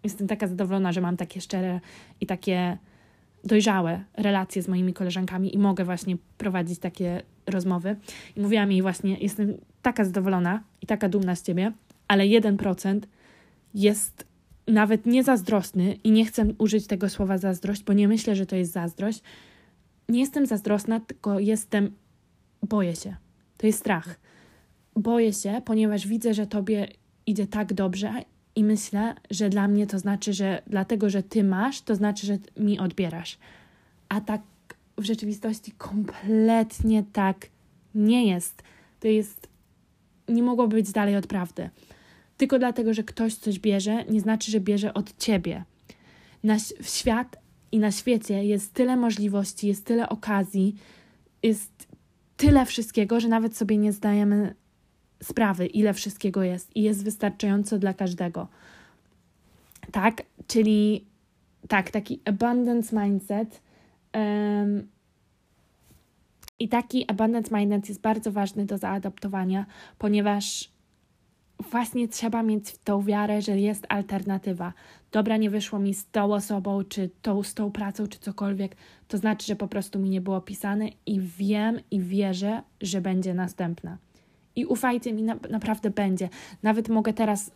[0.04, 1.80] jestem taka zadowolona, że mam takie szczere
[2.22, 2.78] i takie
[3.44, 7.96] dojrzałe relacje z moimi koleżankami i mogę właśnie prowadzić takie rozmowy.
[8.36, 11.72] I mówiłam jej właśnie, jestem taka zadowolona i taka dumna z ciebie,
[12.08, 13.00] ale 1%
[13.74, 14.28] jest
[14.68, 18.56] nawet nie zazdrosny i nie chcę użyć tego słowa zazdrość, bo nie myślę, że to
[18.56, 19.22] jest zazdrość.
[20.10, 21.92] Nie jestem zazdrosna, tylko jestem,
[22.62, 23.16] boję się.
[23.58, 24.20] To jest strach.
[24.96, 26.88] Boję się, ponieważ widzę, że tobie
[27.26, 28.14] idzie tak dobrze
[28.56, 32.38] i myślę, że dla mnie to znaczy, że dlatego, że ty masz, to znaczy, że
[32.58, 33.38] mi odbierasz.
[34.10, 34.42] A tak
[34.98, 37.48] w rzeczywistości kompletnie tak
[37.96, 38.64] nie jest.
[39.00, 39.48] To jest.
[40.28, 41.70] Nie mogłoby być dalej od prawdy.
[42.38, 45.64] Tylko dlatego, że ktoś coś bierze, nie znaczy, że bierze od ciebie.
[46.44, 47.38] Na świat
[47.72, 50.76] i na świecie jest tyle możliwości, jest tyle okazji,
[51.44, 51.88] jest
[52.38, 54.56] tyle wszystkiego, że nawet sobie nie zdajemy
[55.24, 58.48] sprawy, ile wszystkiego jest i jest wystarczająco dla każdego.
[59.92, 61.06] Tak, czyli
[61.68, 63.62] tak, taki abundance mindset.
[64.14, 64.88] Um,
[66.60, 69.66] I taki abundance mindset jest bardzo ważny do zaadaptowania,
[69.98, 70.74] ponieważ
[71.72, 74.74] właśnie trzeba mieć tą wiarę, że jest alternatywa.
[75.12, 78.76] Dobra, nie wyszło mi z tą osobą, czy tą, z tą pracą, czy cokolwiek.
[79.08, 83.34] To znaczy, że po prostu mi nie było pisane i wiem i wierzę, że będzie
[83.34, 83.98] następna.
[84.56, 86.30] I ufajcie mi, na, naprawdę będzie.
[86.64, 87.52] Nawet mogę teraz,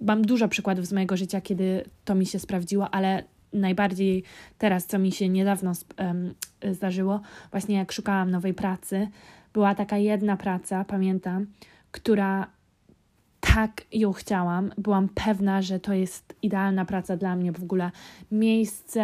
[0.00, 4.24] mam dużo przykładów z mojego życia, kiedy to mi się sprawdziło, ale najbardziej
[4.58, 6.34] teraz, co mi się niedawno um,
[6.72, 9.08] zdarzyło, właśnie jak szukałam nowej pracy,
[9.52, 11.46] była taka jedna praca, pamiętam,
[11.90, 12.46] która
[13.40, 14.70] tak ją chciałam.
[14.78, 17.90] Byłam pewna, że to jest idealna praca dla mnie w ogóle.
[18.32, 19.02] Miejsce,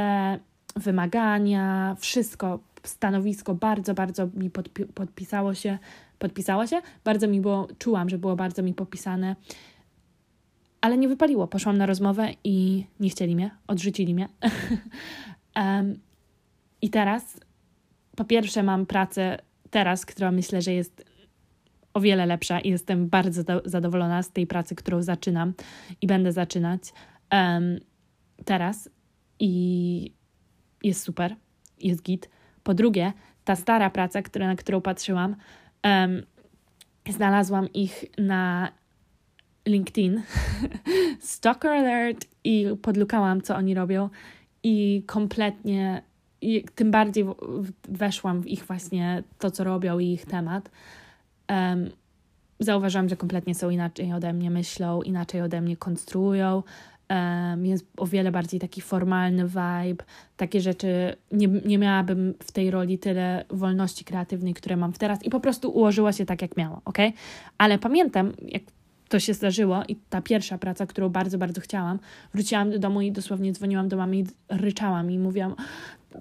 [0.77, 5.79] wymagania, wszystko, stanowisko bardzo, bardzo mi podpi podpisało się
[6.19, 6.81] podpisała się.
[7.05, 9.37] Bardzo mi było, czułam, że było bardzo mi popisane,
[10.81, 11.47] ale nie wypaliło.
[11.47, 14.29] Poszłam na rozmowę i nie chcieli mnie, odrzucili mnie.
[15.57, 15.99] um,
[16.83, 17.41] I teraz,
[18.17, 19.39] po pierwsze, mam pracę
[19.71, 21.05] teraz, która myślę, że jest
[21.95, 25.53] o wiele lepsza i jestem bardzo zadowolona z tej pracy, którą zaczynam
[26.01, 26.83] i będę zaczynać
[27.33, 27.79] um,
[28.45, 28.91] teraz.
[29.41, 30.13] I
[30.83, 31.37] jest super,
[31.81, 32.31] jest git.
[32.63, 33.13] Po drugie,
[33.45, 35.37] ta stara praca, która, na którą patrzyłam,
[37.11, 38.69] znalazłam ich na
[39.67, 40.23] LinkedIn.
[41.21, 44.09] Stalker alert i podlukałam, co oni robią
[44.63, 46.03] i kompletnie,
[46.41, 47.25] i tym bardziej
[47.89, 50.71] weszłam w ich właśnie to, co robią i ich temat.
[51.49, 51.91] Um,
[52.61, 56.63] zauważyłam, że kompletnie są inaczej ode mnie myślą, inaczej ode mnie konstruują
[57.63, 60.05] jest o wiele bardziej taki formalny vibe,
[60.37, 65.31] takie rzeczy, nie, nie miałabym w tej roli tyle wolności kreatywnej, które mam teraz i
[65.31, 66.99] po prostu ułożyła się tak, jak miała, ok?
[67.59, 68.63] Ale pamiętam, jak
[69.09, 71.99] to się zdarzyło i ta pierwsza praca, którą bardzo, bardzo chciałam,
[72.35, 75.55] wróciłam do domu i dosłownie dzwoniłam do mamy i ryczałam i mówiłam,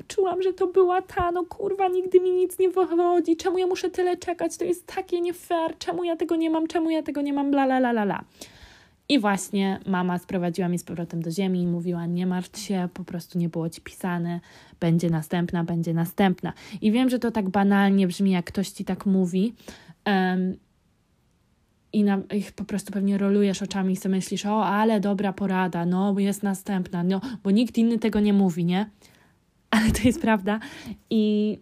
[0.08, 3.90] czułam, że to była ta, no kurwa, nigdy mi nic nie wychodzi, czemu ja muszę
[3.90, 7.22] tyle czekać, to jest takie nie fair, czemu ja tego nie mam, czemu ja tego
[7.22, 8.24] nie mam, bla, la, la, la, la.
[9.10, 13.04] I właśnie mama sprowadziła mnie z powrotem do ziemi i mówiła: Nie martw się, po
[13.04, 14.40] prostu nie było ci pisane,
[14.80, 16.54] będzie następna, będzie następna.
[16.82, 19.54] I wiem, że to tak banalnie brzmi, jak ktoś ci tak mówi.
[20.06, 20.58] Um,
[21.94, 22.22] i, na,
[22.56, 27.04] po prostu pewnie rolujesz oczami i sobie myślisz, o, ale dobra porada, no, jest następna,
[27.04, 28.90] no, bo nikt inny tego nie mówi, nie?
[29.70, 30.60] Ale to jest prawda
[31.10, 31.58] i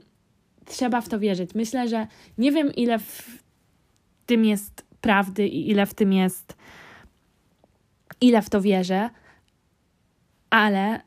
[0.66, 1.56] trzeba w to wierzyć.
[1.56, 3.44] Myślę, że nie wiem, ile w
[4.26, 6.58] tym jest prawdy i ile w tym jest
[8.22, 9.10] ile w to wierzę,
[10.50, 11.02] ale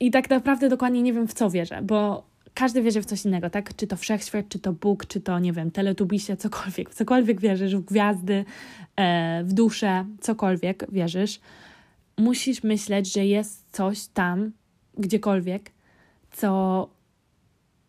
[0.00, 3.50] i tak naprawdę dokładnie nie wiem, w co wierzę, bo każdy wierzy w coś innego,
[3.50, 3.76] tak?
[3.76, 6.90] Czy to wszechświat, czy to Bóg, czy to, nie wiem, teletubisie, cokolwiek.
[6.90, 8.44] W cokolwiek wierzysz, w gwiazdy,
[8.96, 11.40] e, w duszę, cokolwiek wierzysz.
[12.18, 14.52] Musisz myśleć, że jest coś tam,
[14.98, 15.70] gdziekolwiek,
[16.30, 16.88] co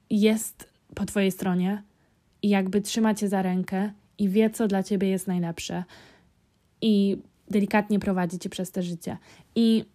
[0.10, 1.84] jest po twojej stronie
[2.42, 5.84] i jakby trzyma cię za rękę i wie, co dla ciebie jest najlepsze.
[6.82, 7.18] I
[7.52, 9.18] delikatnie prowadzi cię przez te życie.
[9.56, 9.86] I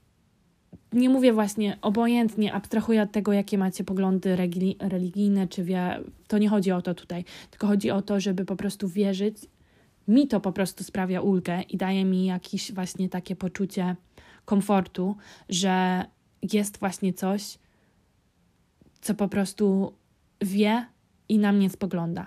[0.93, 4.37] nie mówię właśnie obojętnie, abstrahuję od tego, jakie macie poglądy
[4.81, 8.57] religijne, czy wie, to nie chodzi o to tutaj, tylko chodzi o to, żeby po
[8.57, 9.37] prostu wierzyć.
[10.09, 13.97] Mi to po prostu sprawia ulgę i daje mi jakieś właśnie takie poczucie
[14.45, 15.17] komfortu,
[15.49, 16.05] że
[16.53, 17.59] jest właśnie coś,
[19.01, 19.93] co po prostu
[20.41, 20.87] wie
[21.29, 22.27] i na mnie spogląda.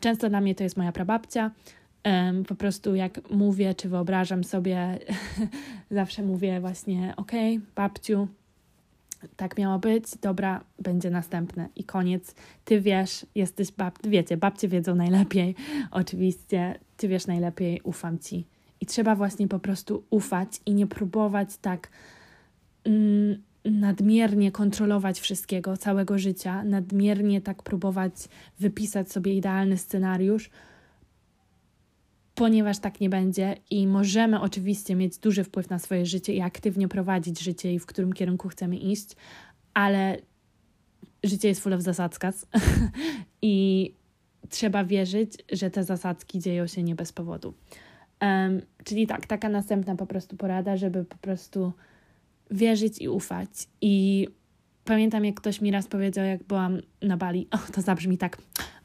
[0.00, 1.50] Często dla mnie to jest moja prababcia,
[2.04, 4.98] Um, po prostu jak mówię, czy wyobrażam sobie,
[5.90, 8.28] zawsze mówię właśnie, okej, okay, babciu,
[9.36, 12.34] tak miało być, dobra, będzie następne i koniec.
[12.64, 13.98] Ty wiesz, jesteś bab...
[14.04, 15.54] Wiecie, babcie wiedzą najlepiej,
[15.90, 18.46] oczywiście, ty wiesz najlepiej, ufam ci.
[18.80, 21.88] I trzeba właśnie po prostu ufać i nie próbować tak
[22.84, 28.12] mm, nadmiernie kontrolować wszystkiego, całego życia, nadmiernie tak próbować
[28.58, 30.50] wypisać sobie idealny scenariusz,
[32.40, 36.88] ponieważ tak nie będzie i możemy oczywiście mieć duży wpływ na swoje życie i aktywnie
[36.88, 39.16] prowadzić życie i w którym kierunku chcemy iść,
[39.74, 40.16] ale
[41.24, 42.46] życie jest full of zasadzkas
[43.42, 43.94] i
[44.48, 47.54] trzeba wierzyć, że te zasadzki dzieją się nie bez powodu.
[48.22, 51.72] Um, czyli tak, taka następna po prostu porada, żeby po prostu
[52.50, 53.48] wierzyć i ufać.
[53.80, 54.28] I
[54.84, 58.38] pamiętam, jak ktoś mi raz powiedział, jak byłam na Bali, o, to zabrzmi tak,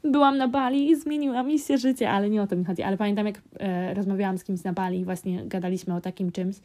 [0.06, 2.82] byłam na Bali i zmieniła mi się życie, ale nie o to mi chodzi.
[2.82, 6.56] Ale pamiętam, jak e, rozmawiałam z kimś na Bali, właśnie gadaliśmy o takim czymś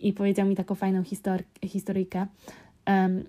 [0.00, 2.26] i powiedział mi taką fajną histor historyjkę,
[2.86, 3.24] um,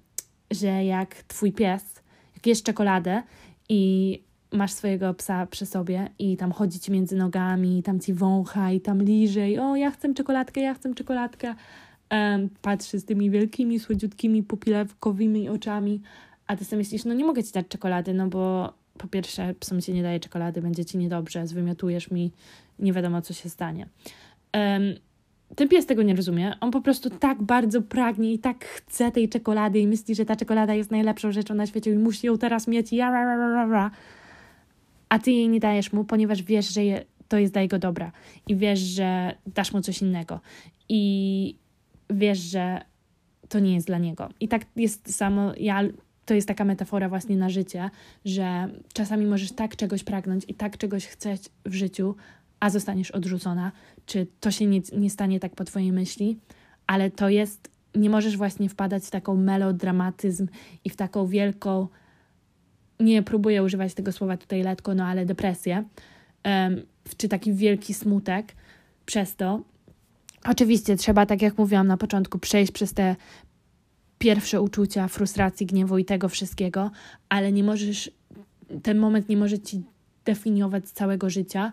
[0.51, 2.01] że jak twój pies,
[2.35, 3.23] jak jesz czekoladę
[3.69, 8.13] i masz swojego psa przy sobie i tam chodzi ci między nogami, i tam ci
[8.13, 11.55] wącha i tam liże i o, ja chcę czekoladkę, ja chcę czekoladkę,
[12.11, 16.01] um, patrzy z tymi wielkimi, słodziutkimi, pupilewkowymi oczami,
[16.47, 19.81] a ty sobie myślisz, no nie mogę ci dać czekolady, no bo po pierwsze psom
[19.81, 22.31] ci nie daje czekolady, będzie ci niedobrze, zwymiotujesz mi,
[22.79, 23.87] nie wiadomo co się stanie.
[24.53, 24.95] Um,
[25.55, 26.53] ten pies tego nie rozumie.
[26.61, 30.35] On po prostu tak bardzo pragnie i tak chce tej czekolady i myśli, że ta
[30.35, 32.93] czekolada jest najlepszą rzeczą na świecie i musi ją teraz mieć.
[32.93, 33.91] Ja, ra, ra, ra.
[35.09, 38.11] A ty jej nie dajesz mu, ponieważ wiesz, że je, to jest dla jego dobra
[38.47, 40.39] i wiesz, że dasz mu coś innego
[40.89, 41.55] i
[42.09, 42.81] wiesz, że
[43.49, 44.29] to nie jest dla niego.
[44.39, 45.51] I tak jest samo.
[45.57, 45.83] Ja
[46.25, 47.89] to jest taka metafora właśnie na życie,
[48.25, 52.15] że czasami możesz tak czegoś pragnąć i tak czegoś chcieć w życiu,
[52.59, 53.71] a zostaniesz odrzucona,
[54.05, 56.39] czy to się nie, nie stanie tak po Twojej myśli,
[56.87, 60.47] ale to jest, nie możesz właśnie wpadać w taką melodramatyzm
[60.85, 61.87] i w taką wielką,
[62.99, 65.83] nie próbuję używać tego słowa tutaj letko, no ale depresję,
[66.45, 66.81] um,
[67.17, 68.55] czy taki wielki smutek
[69.05, 69.61] przez to.
[70.45, 73.15] Oczywiście trzeba, tak jak mówiłam na początku, przejść przez te
[74.19, 76.91] pierwsze uczucia frustracji, gniewu i tego wszystkiego,
[77.29, 78.11] ale nie możesz,
[78.83, 79.83] ten moment nie może ci
[80.25, 81.71] definiować całego życia.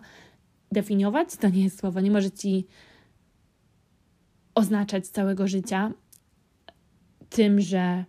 [0.71, 2.67] Definiować to nie jest słowo, nie może ci
[4.55, 5.91] oznaczać całego życia
[7.29, 8.05] tym, że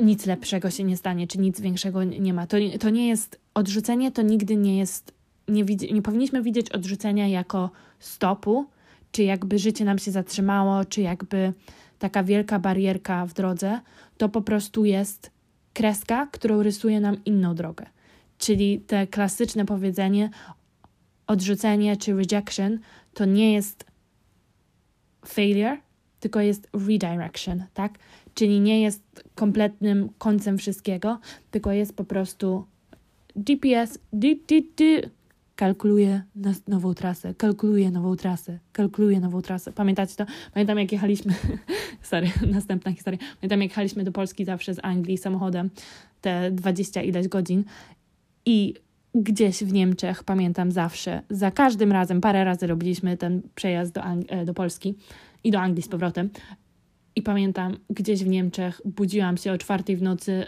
[0.00, 2.46] nic lepszego się nie stanie, czy nic większego nie ma.
[2.46, 5.14] To, to nie jest odrzucenie, to nigdy nie jest.
[5.48, 8.66] Nie, widzi, nie powinniśmy widzieć odrzucenia jako stopu,
[9.12, 11.52] czy jakby życie nam się zatrzymało, czy jakby
[11.98, 13.80] taka wielka barierka w drodze,
[14.16, 15.30] to po prostu jest
[15.72, 17.86] kreska, którą rysuje nam inną drogę.
[18.38, 20.30] Czyli te klasyczne powiedzenie
[21.26, 22.78] odrzucenie czy rejection
[23.14, 23.84] to nie jest
[25.26, 25.76] failure,
[26.20, 27.98] tylko jest redirection, tak?
[28.34, 31.18] Czyli nie jest kompletnym końcem wszystkiego,
[31.50, 32.66] tylko jest po prostu
[33.36, 35.02] GPS, di, di, di,
[35.58, 36.22] kalkuluję
[36.68, 39.72] nową trasę, kalkuluję nową trasę, kalkuluję nową trasę.
[39.72, 40.24] Pamiętacie to?
[40.54, 41.34] Pamiętam, jak jechaliśmy,
[42.02, 43.18] sorry, następna historia.
[43.40, 45.70] Pamiętam, jak jechaliśmy do Polski zawsze z Anglii samochodem,
[46.20, 47.64] te dwadzieścia ileś godzin
[48.46, 48.74] i
[49.14, 54.24] gdzieś w Niemczech, pamiętam zawsze, za każdym razem, parę razy robiliśmy ten przejazd do, Ang-
[54.28, 54.94] e, do Polski
[55.44, 56.30] i do Anglii z powrotem.
[57.16, 60.46] I pamiętam, gdzieś w Niemczech budziłam się o czwartej w nocy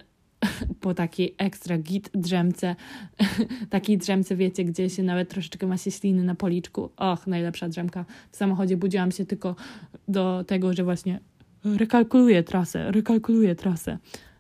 [0.81, 2.77] po takiej ekstra git drzemce,
[3.71, 6.91] takiej drzemce, wiecie, gdzie się nawet troszeczkę ma się śliny na policzku.
[6.97, 8.05] Och, najlepsza drzemka.
[8.31, 9.57] W samochodzie budziłam się tylko
[10.09, 11.21] do tego, że właśnie
[11.65, 13.99] rekalkuluję trasę, rekalkuluję trasę.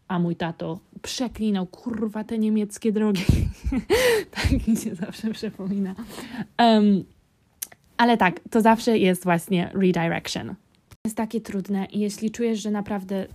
[0.09, 3.25] A mój tato przeklinał, kurwa, te niemieckie drogi.
[4.35, 5.95] tak mi się zawsze przypomina.
[6.59, 7.05] Um,
[7.97, 10.55] ale tak, to zawsze jest właśnie redirection.
[11.05, 13.27] Jest takie trudne i jeśli czujesz, że naprawdę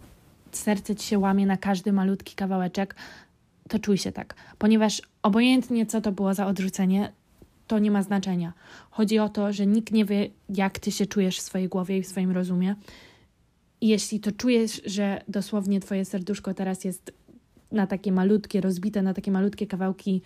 [0.58, 2.95] serce ci się łamie na każdy malutki kawałeczek,
[3.70, 7.12] to czuj się tak, ponieważ obojętnie co to było za odrzucenie,
[7.68, 8.53] to nie ma znaczenia.
[8.91, 12.03] Chodzi o to, że nikt nie wie, jak ty się czujesz w swojej głowie i
[12.03, 12.76] w swoim rozumie.
[13.82, 17.14] I jeśli to czujesz, że dosłownie twoje serduszko teraz jest
[17.72, 20.22] na takie malutkie, rozbite na takie malutkie kawałki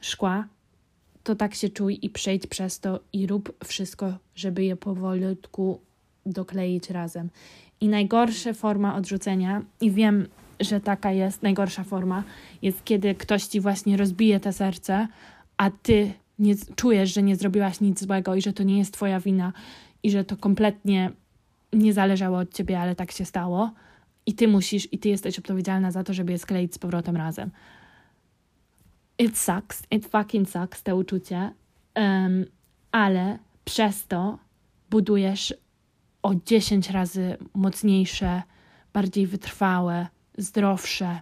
[0.00, 0.48] szkła,
[1.22, 5.80] to tak się czuj i przejdź przez to i rób wszystko, żeby je powolutku
[6.26, 7.30] dokleić razem.
[7.80, 10.26] I najgorsza forma odrzucenia, i wiem,
[10.60, 12.22] że taka jest najgorsza forma,
[12.62, 15.08] jest kiedy ktoś ci właśnie rozbije te serce,
[15.56, 19.20] a ty nie czujesz, że nie zrobiłaś nic złego i że to nie jest twoja
[19.20, 19.52] wina
[20.02, 21.10] i że to kompletnie
[21.72, 23.70] nie zależało od ciebie, ale tak się stało.
[24.26, 27.50] I ty musisz, i ty jesteś odpowiedzialna za to, żeby je skleić z powrotem razem.
[29.18, 31.52] It sucks, it fucking sucks, to uczucie,
[31.96, 32.44] um,
[32.92, 34.38] ale przez to
[34.90, 35.54] budujesz
[36.22, 38.42] o 10 razy mocniejsze,
[38.92, 40.06] bardziej wytrwałe,
[40.38, 41.20] zdrowsze,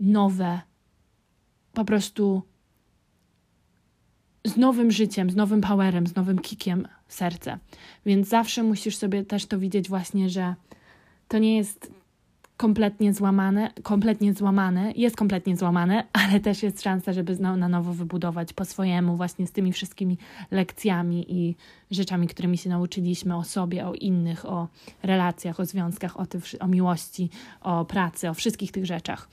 [0.00, 0.60] nowe,
[1.72, 2.42] po prostu
[4.44, 7.58] z nowym życiem, z nowym powerem, z nowym kikiem serce.
[8.06, 10.54] Więc zawsze musisz sobie też to widzieć właśnie, że
[11.28, 11.92] to nie jest
[12.56, 18.52] kompletnie złamane, kompletnie złamane, jest kompletnie złamane, ale też jest szansa, żeby na nowo wybudować
[18.52, 20.18] po swojemu, właśnie z tymi wszystkimi
[20.50, 21.56] lekcjami i
[21.90, 24.68] rzeczami, którymi się nauczyliśmy o sobie, o innych, o
[25.02, 27.30] relacjach, o związkach, o, tym, o miłości,
[27.60, 29.28] o pracy, o wszystkich tych rzeczach.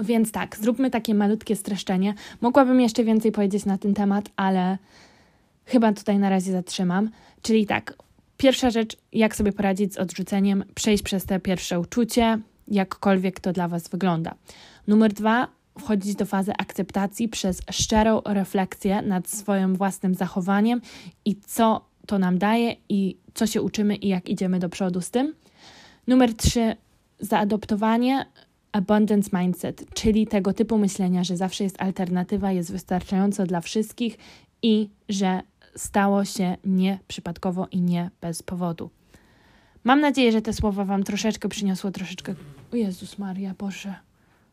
[0.00, 2.14] Więc tak, zróbmy takie malutkie streszczenie.
[2.40, 4.78] Mogłabym jeszcze więcej powiedzieć na ten temat, ale
[5.64, 7.10] chyba tutaj na razie zatrzymam.
[7.42, 7.94] Czyli tak,
[8.36, 13.68] Pierwsza rzecz, jak sobie poradzić z odrzuceniem, przejść przez te pierwsze uczucie, jakkolwiek to dla
[13.68, 14.34] Was wygląda.
[14.86, 20.80] Numer dwa, wchodzić do fazy akceptacji przez szczerą refleksję nad swoim własnym zachowaniem
[21.24, 25.10] i co to nam daje i co się uczymy i jak idziemy do przodu z
[25.10, 25.34] tym.
[26.06, 26.76] Numer trzy,
[27.20, 28.26] zaadoptowanie
[28.72, 34.18] abundance mindset, czyli tego typu myślenia, że zawsze jest alternatywa, jest wystarczająco dla wszystkich
[34.62, 35.40] i że
[35.76, 38.90] stało się nie przypadkowo i nie bez powodu.
[39.84, 42.34] Mam nadzieję, że te słowa Wam troszeczkę przyniosło, troszeczkę.
[42.72, 43.94] O Jezus Maria, Boże.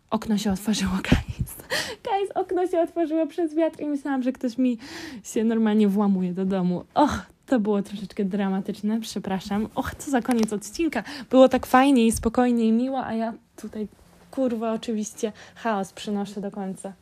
[0.10, 1.56] Okno się otworzyło, guys.
[2.04, 4.78] Guys, okno się otworzyło przez wiatr i myślałam, że ktoś mi
[5.24, 6.84] się normalnie włamuje do domu.
[6.94, 9.70] Och, to było troszeczkę dramatyczne, przepraszam.
[9.76, 11.04] Och, co za koniec odcinka.
[11.30, 13.88] Było tak fajnie i spokojnie i miło, a ja tutaj,
[14.32, 16.94] kurwa, oczywiście chaos przynoszę do końca.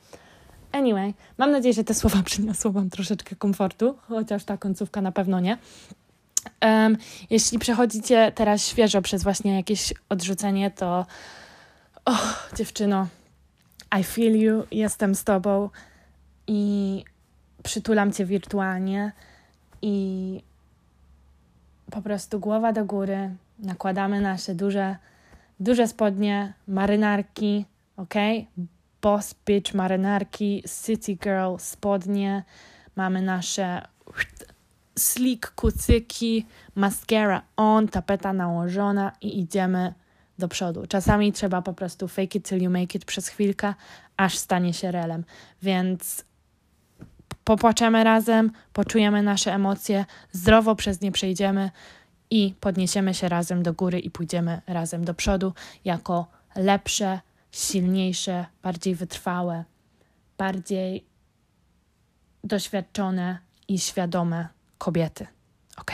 [0.71, 5.39] Anyway, mam nadzieję, że te słowa przyniosło Wam troszeczkę komfortu, chociaż ta końcówka na pewno
[5.39, 5.57] nie.
[6.61, 6.97] Um,
[7.29, 11.05] jeśli przechodzicie teraz świeżo przez właśnie jakieś odrzucenie, to
[12.05, 13.07] oh, dziewczyno,
[13.99, 15.69] I feel you, jestem z Tobą
[16.47, 17.03] i
[17.63, 19.11] przytulam Cię wirtualnie
[19.81, 20.41] i
[21.91, 24.95] po prostu głowa do góry, nakładamy nasze duże,
[25.59, 27.65] duże spodnie, marynarki,
[27.97, 28.13] ok?
[29.01, 32.43] Boss bitch marynarki, city girl spodnie,
[32.95, 33.81] mamy nasze
[34.99, 36.45] slick kucyki,
[36.75, 39.93] mascara on, tapeta nałożona i idziemy
[40.39, 40.87] do przodu.
[40.87, 43.73] Czasami trzeba po prostu fake it till you make it przez chwilkę,
[44.17, 45.23] aż stanie się relem.
[45.61, 46.25] Więc
[47.43, 51.71] popłaczemy razem, poczujemy nasze emocje, zdrowo przez nie przejdziemy
[52.29, 55.53] i podniesiemy się razem do góry i pójdziemy razem do przodu
[55.85, 57.19] jako lepsze,
[57.51, 59.63] silniejsze, bardziej wytrwałe,
[60.37, 61.05] bardziej
[62.43, 64.47] doświadczone i świadome
[64.77, 65.27] kobiety.
[65.77, 65.91] Ok?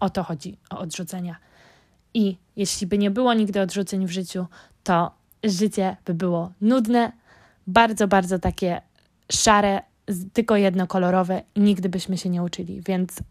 [0.00, 1.36] O to chodzi, o odrzucenia.
[2.14, 4.46] I jeśli by nie było nigdy odrzuceń w życiu,
[4.84, 5.10] to
[5.44, 7.12] życie by było nudne,
[7.66, 8.82] bardzo, bardzo takie
[9.32, 9.82] szare,
[10.32, 12.82] tylko jednokolorowe i nigdy byśmy się nie uczyli.
[12.82, 13.22] Więc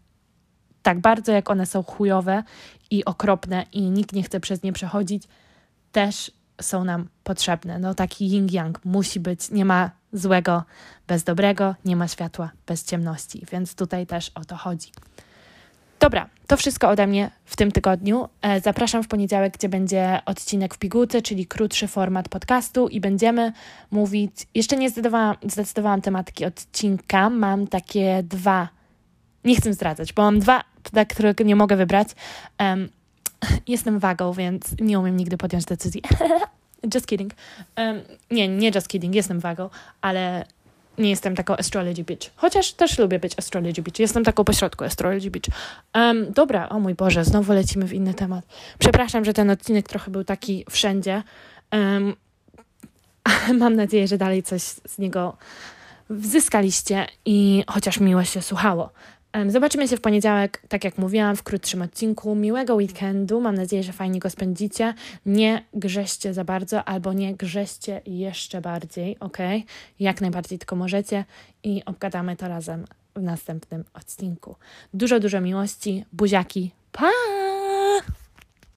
[0.82, 2.42] tak bardzo jak one są chujowe
[2.90, 5.22] i okropne i nikt nie chce przez nie przechodzić,
[5.92, 6.30] też
[6.60, 7.78] są nam potrzebne.
[7.78, 10.64] No taki yin-yang musi być, nie ma złego
[11.06, 14.92] bez dobrego, nie ma światła bez ciemności, więc tutaj też o to chodzi.
[16.00, 18.28] Dobra, to wszystko ode mnie w tym tygodniu.
[18.42, 23.52] E, zapraszam w poniedziałek, gdzie będzie odcinek w pigułce, czyli krótszy format podcastu i będziemy
[23.90, 24.46] mówić.
[24.54, 27.30] Jeszcze nie zdecydowałam, zdecydowałam tematyki odcinka.
[27.30, 28.68] Mam takie dwa.
[29.44, 30.64] Nie chcę zdradzać, bo mam dwa,
[31.08, 32.08] które nie mogę wybrać.
[33.66, 36.02] Jestem wagą, więc nie umiem nigdy podjąć decyzji.
[36.94, 37.32] just kidding.
[37.76, 39.70] Um, nie, nie just kidding, jestem wagą,
[40.00, 40.44] ale
[40.98, 42.30] nie jestem taką astrology bitch.
[42.36, 44.00] Chociaż też lubię być astrology bitch.
[44.00, 45.50] Jestem taką pośrodku astrology bitch.
[45.94, 48.44] Um, dobra, o mój Boże, znowu lecimy w inny temat.
[48.78, 51.22] Przepraszam, że ten odcinek trochę był taki wszędzie.
[51.72, 52.14] Um,
[53.60, 55.36] mam nadzieję, że dalej coś z niego
[56.10, 58.90] zyskaliście i chociaż miło się słuchało.
[59.48, 62.34] Zobaczymy się w poniedziałek, tak jak mówiłam, w krótszym odcinku.
[62.34, 63.40] Miłego weekendu.
[63.40, 64.94] Mam nadzieję, że fajnie go spędzicie.
[65.26, 69.38] Nie grzeście za bardzo albo nie grzeście jeszcze bardziej, ok?
[70.00, 71.24] Jak najbardziej tylko możecie
[71.62, 72.84] i obgadamy to razem
[73.16, 74.56] w następnym odcinku.
[74.94, 76.04] Dużo, dużo miłości.
[76.12, 76.70] Buziaki.
[76.92, 77.37] Pa!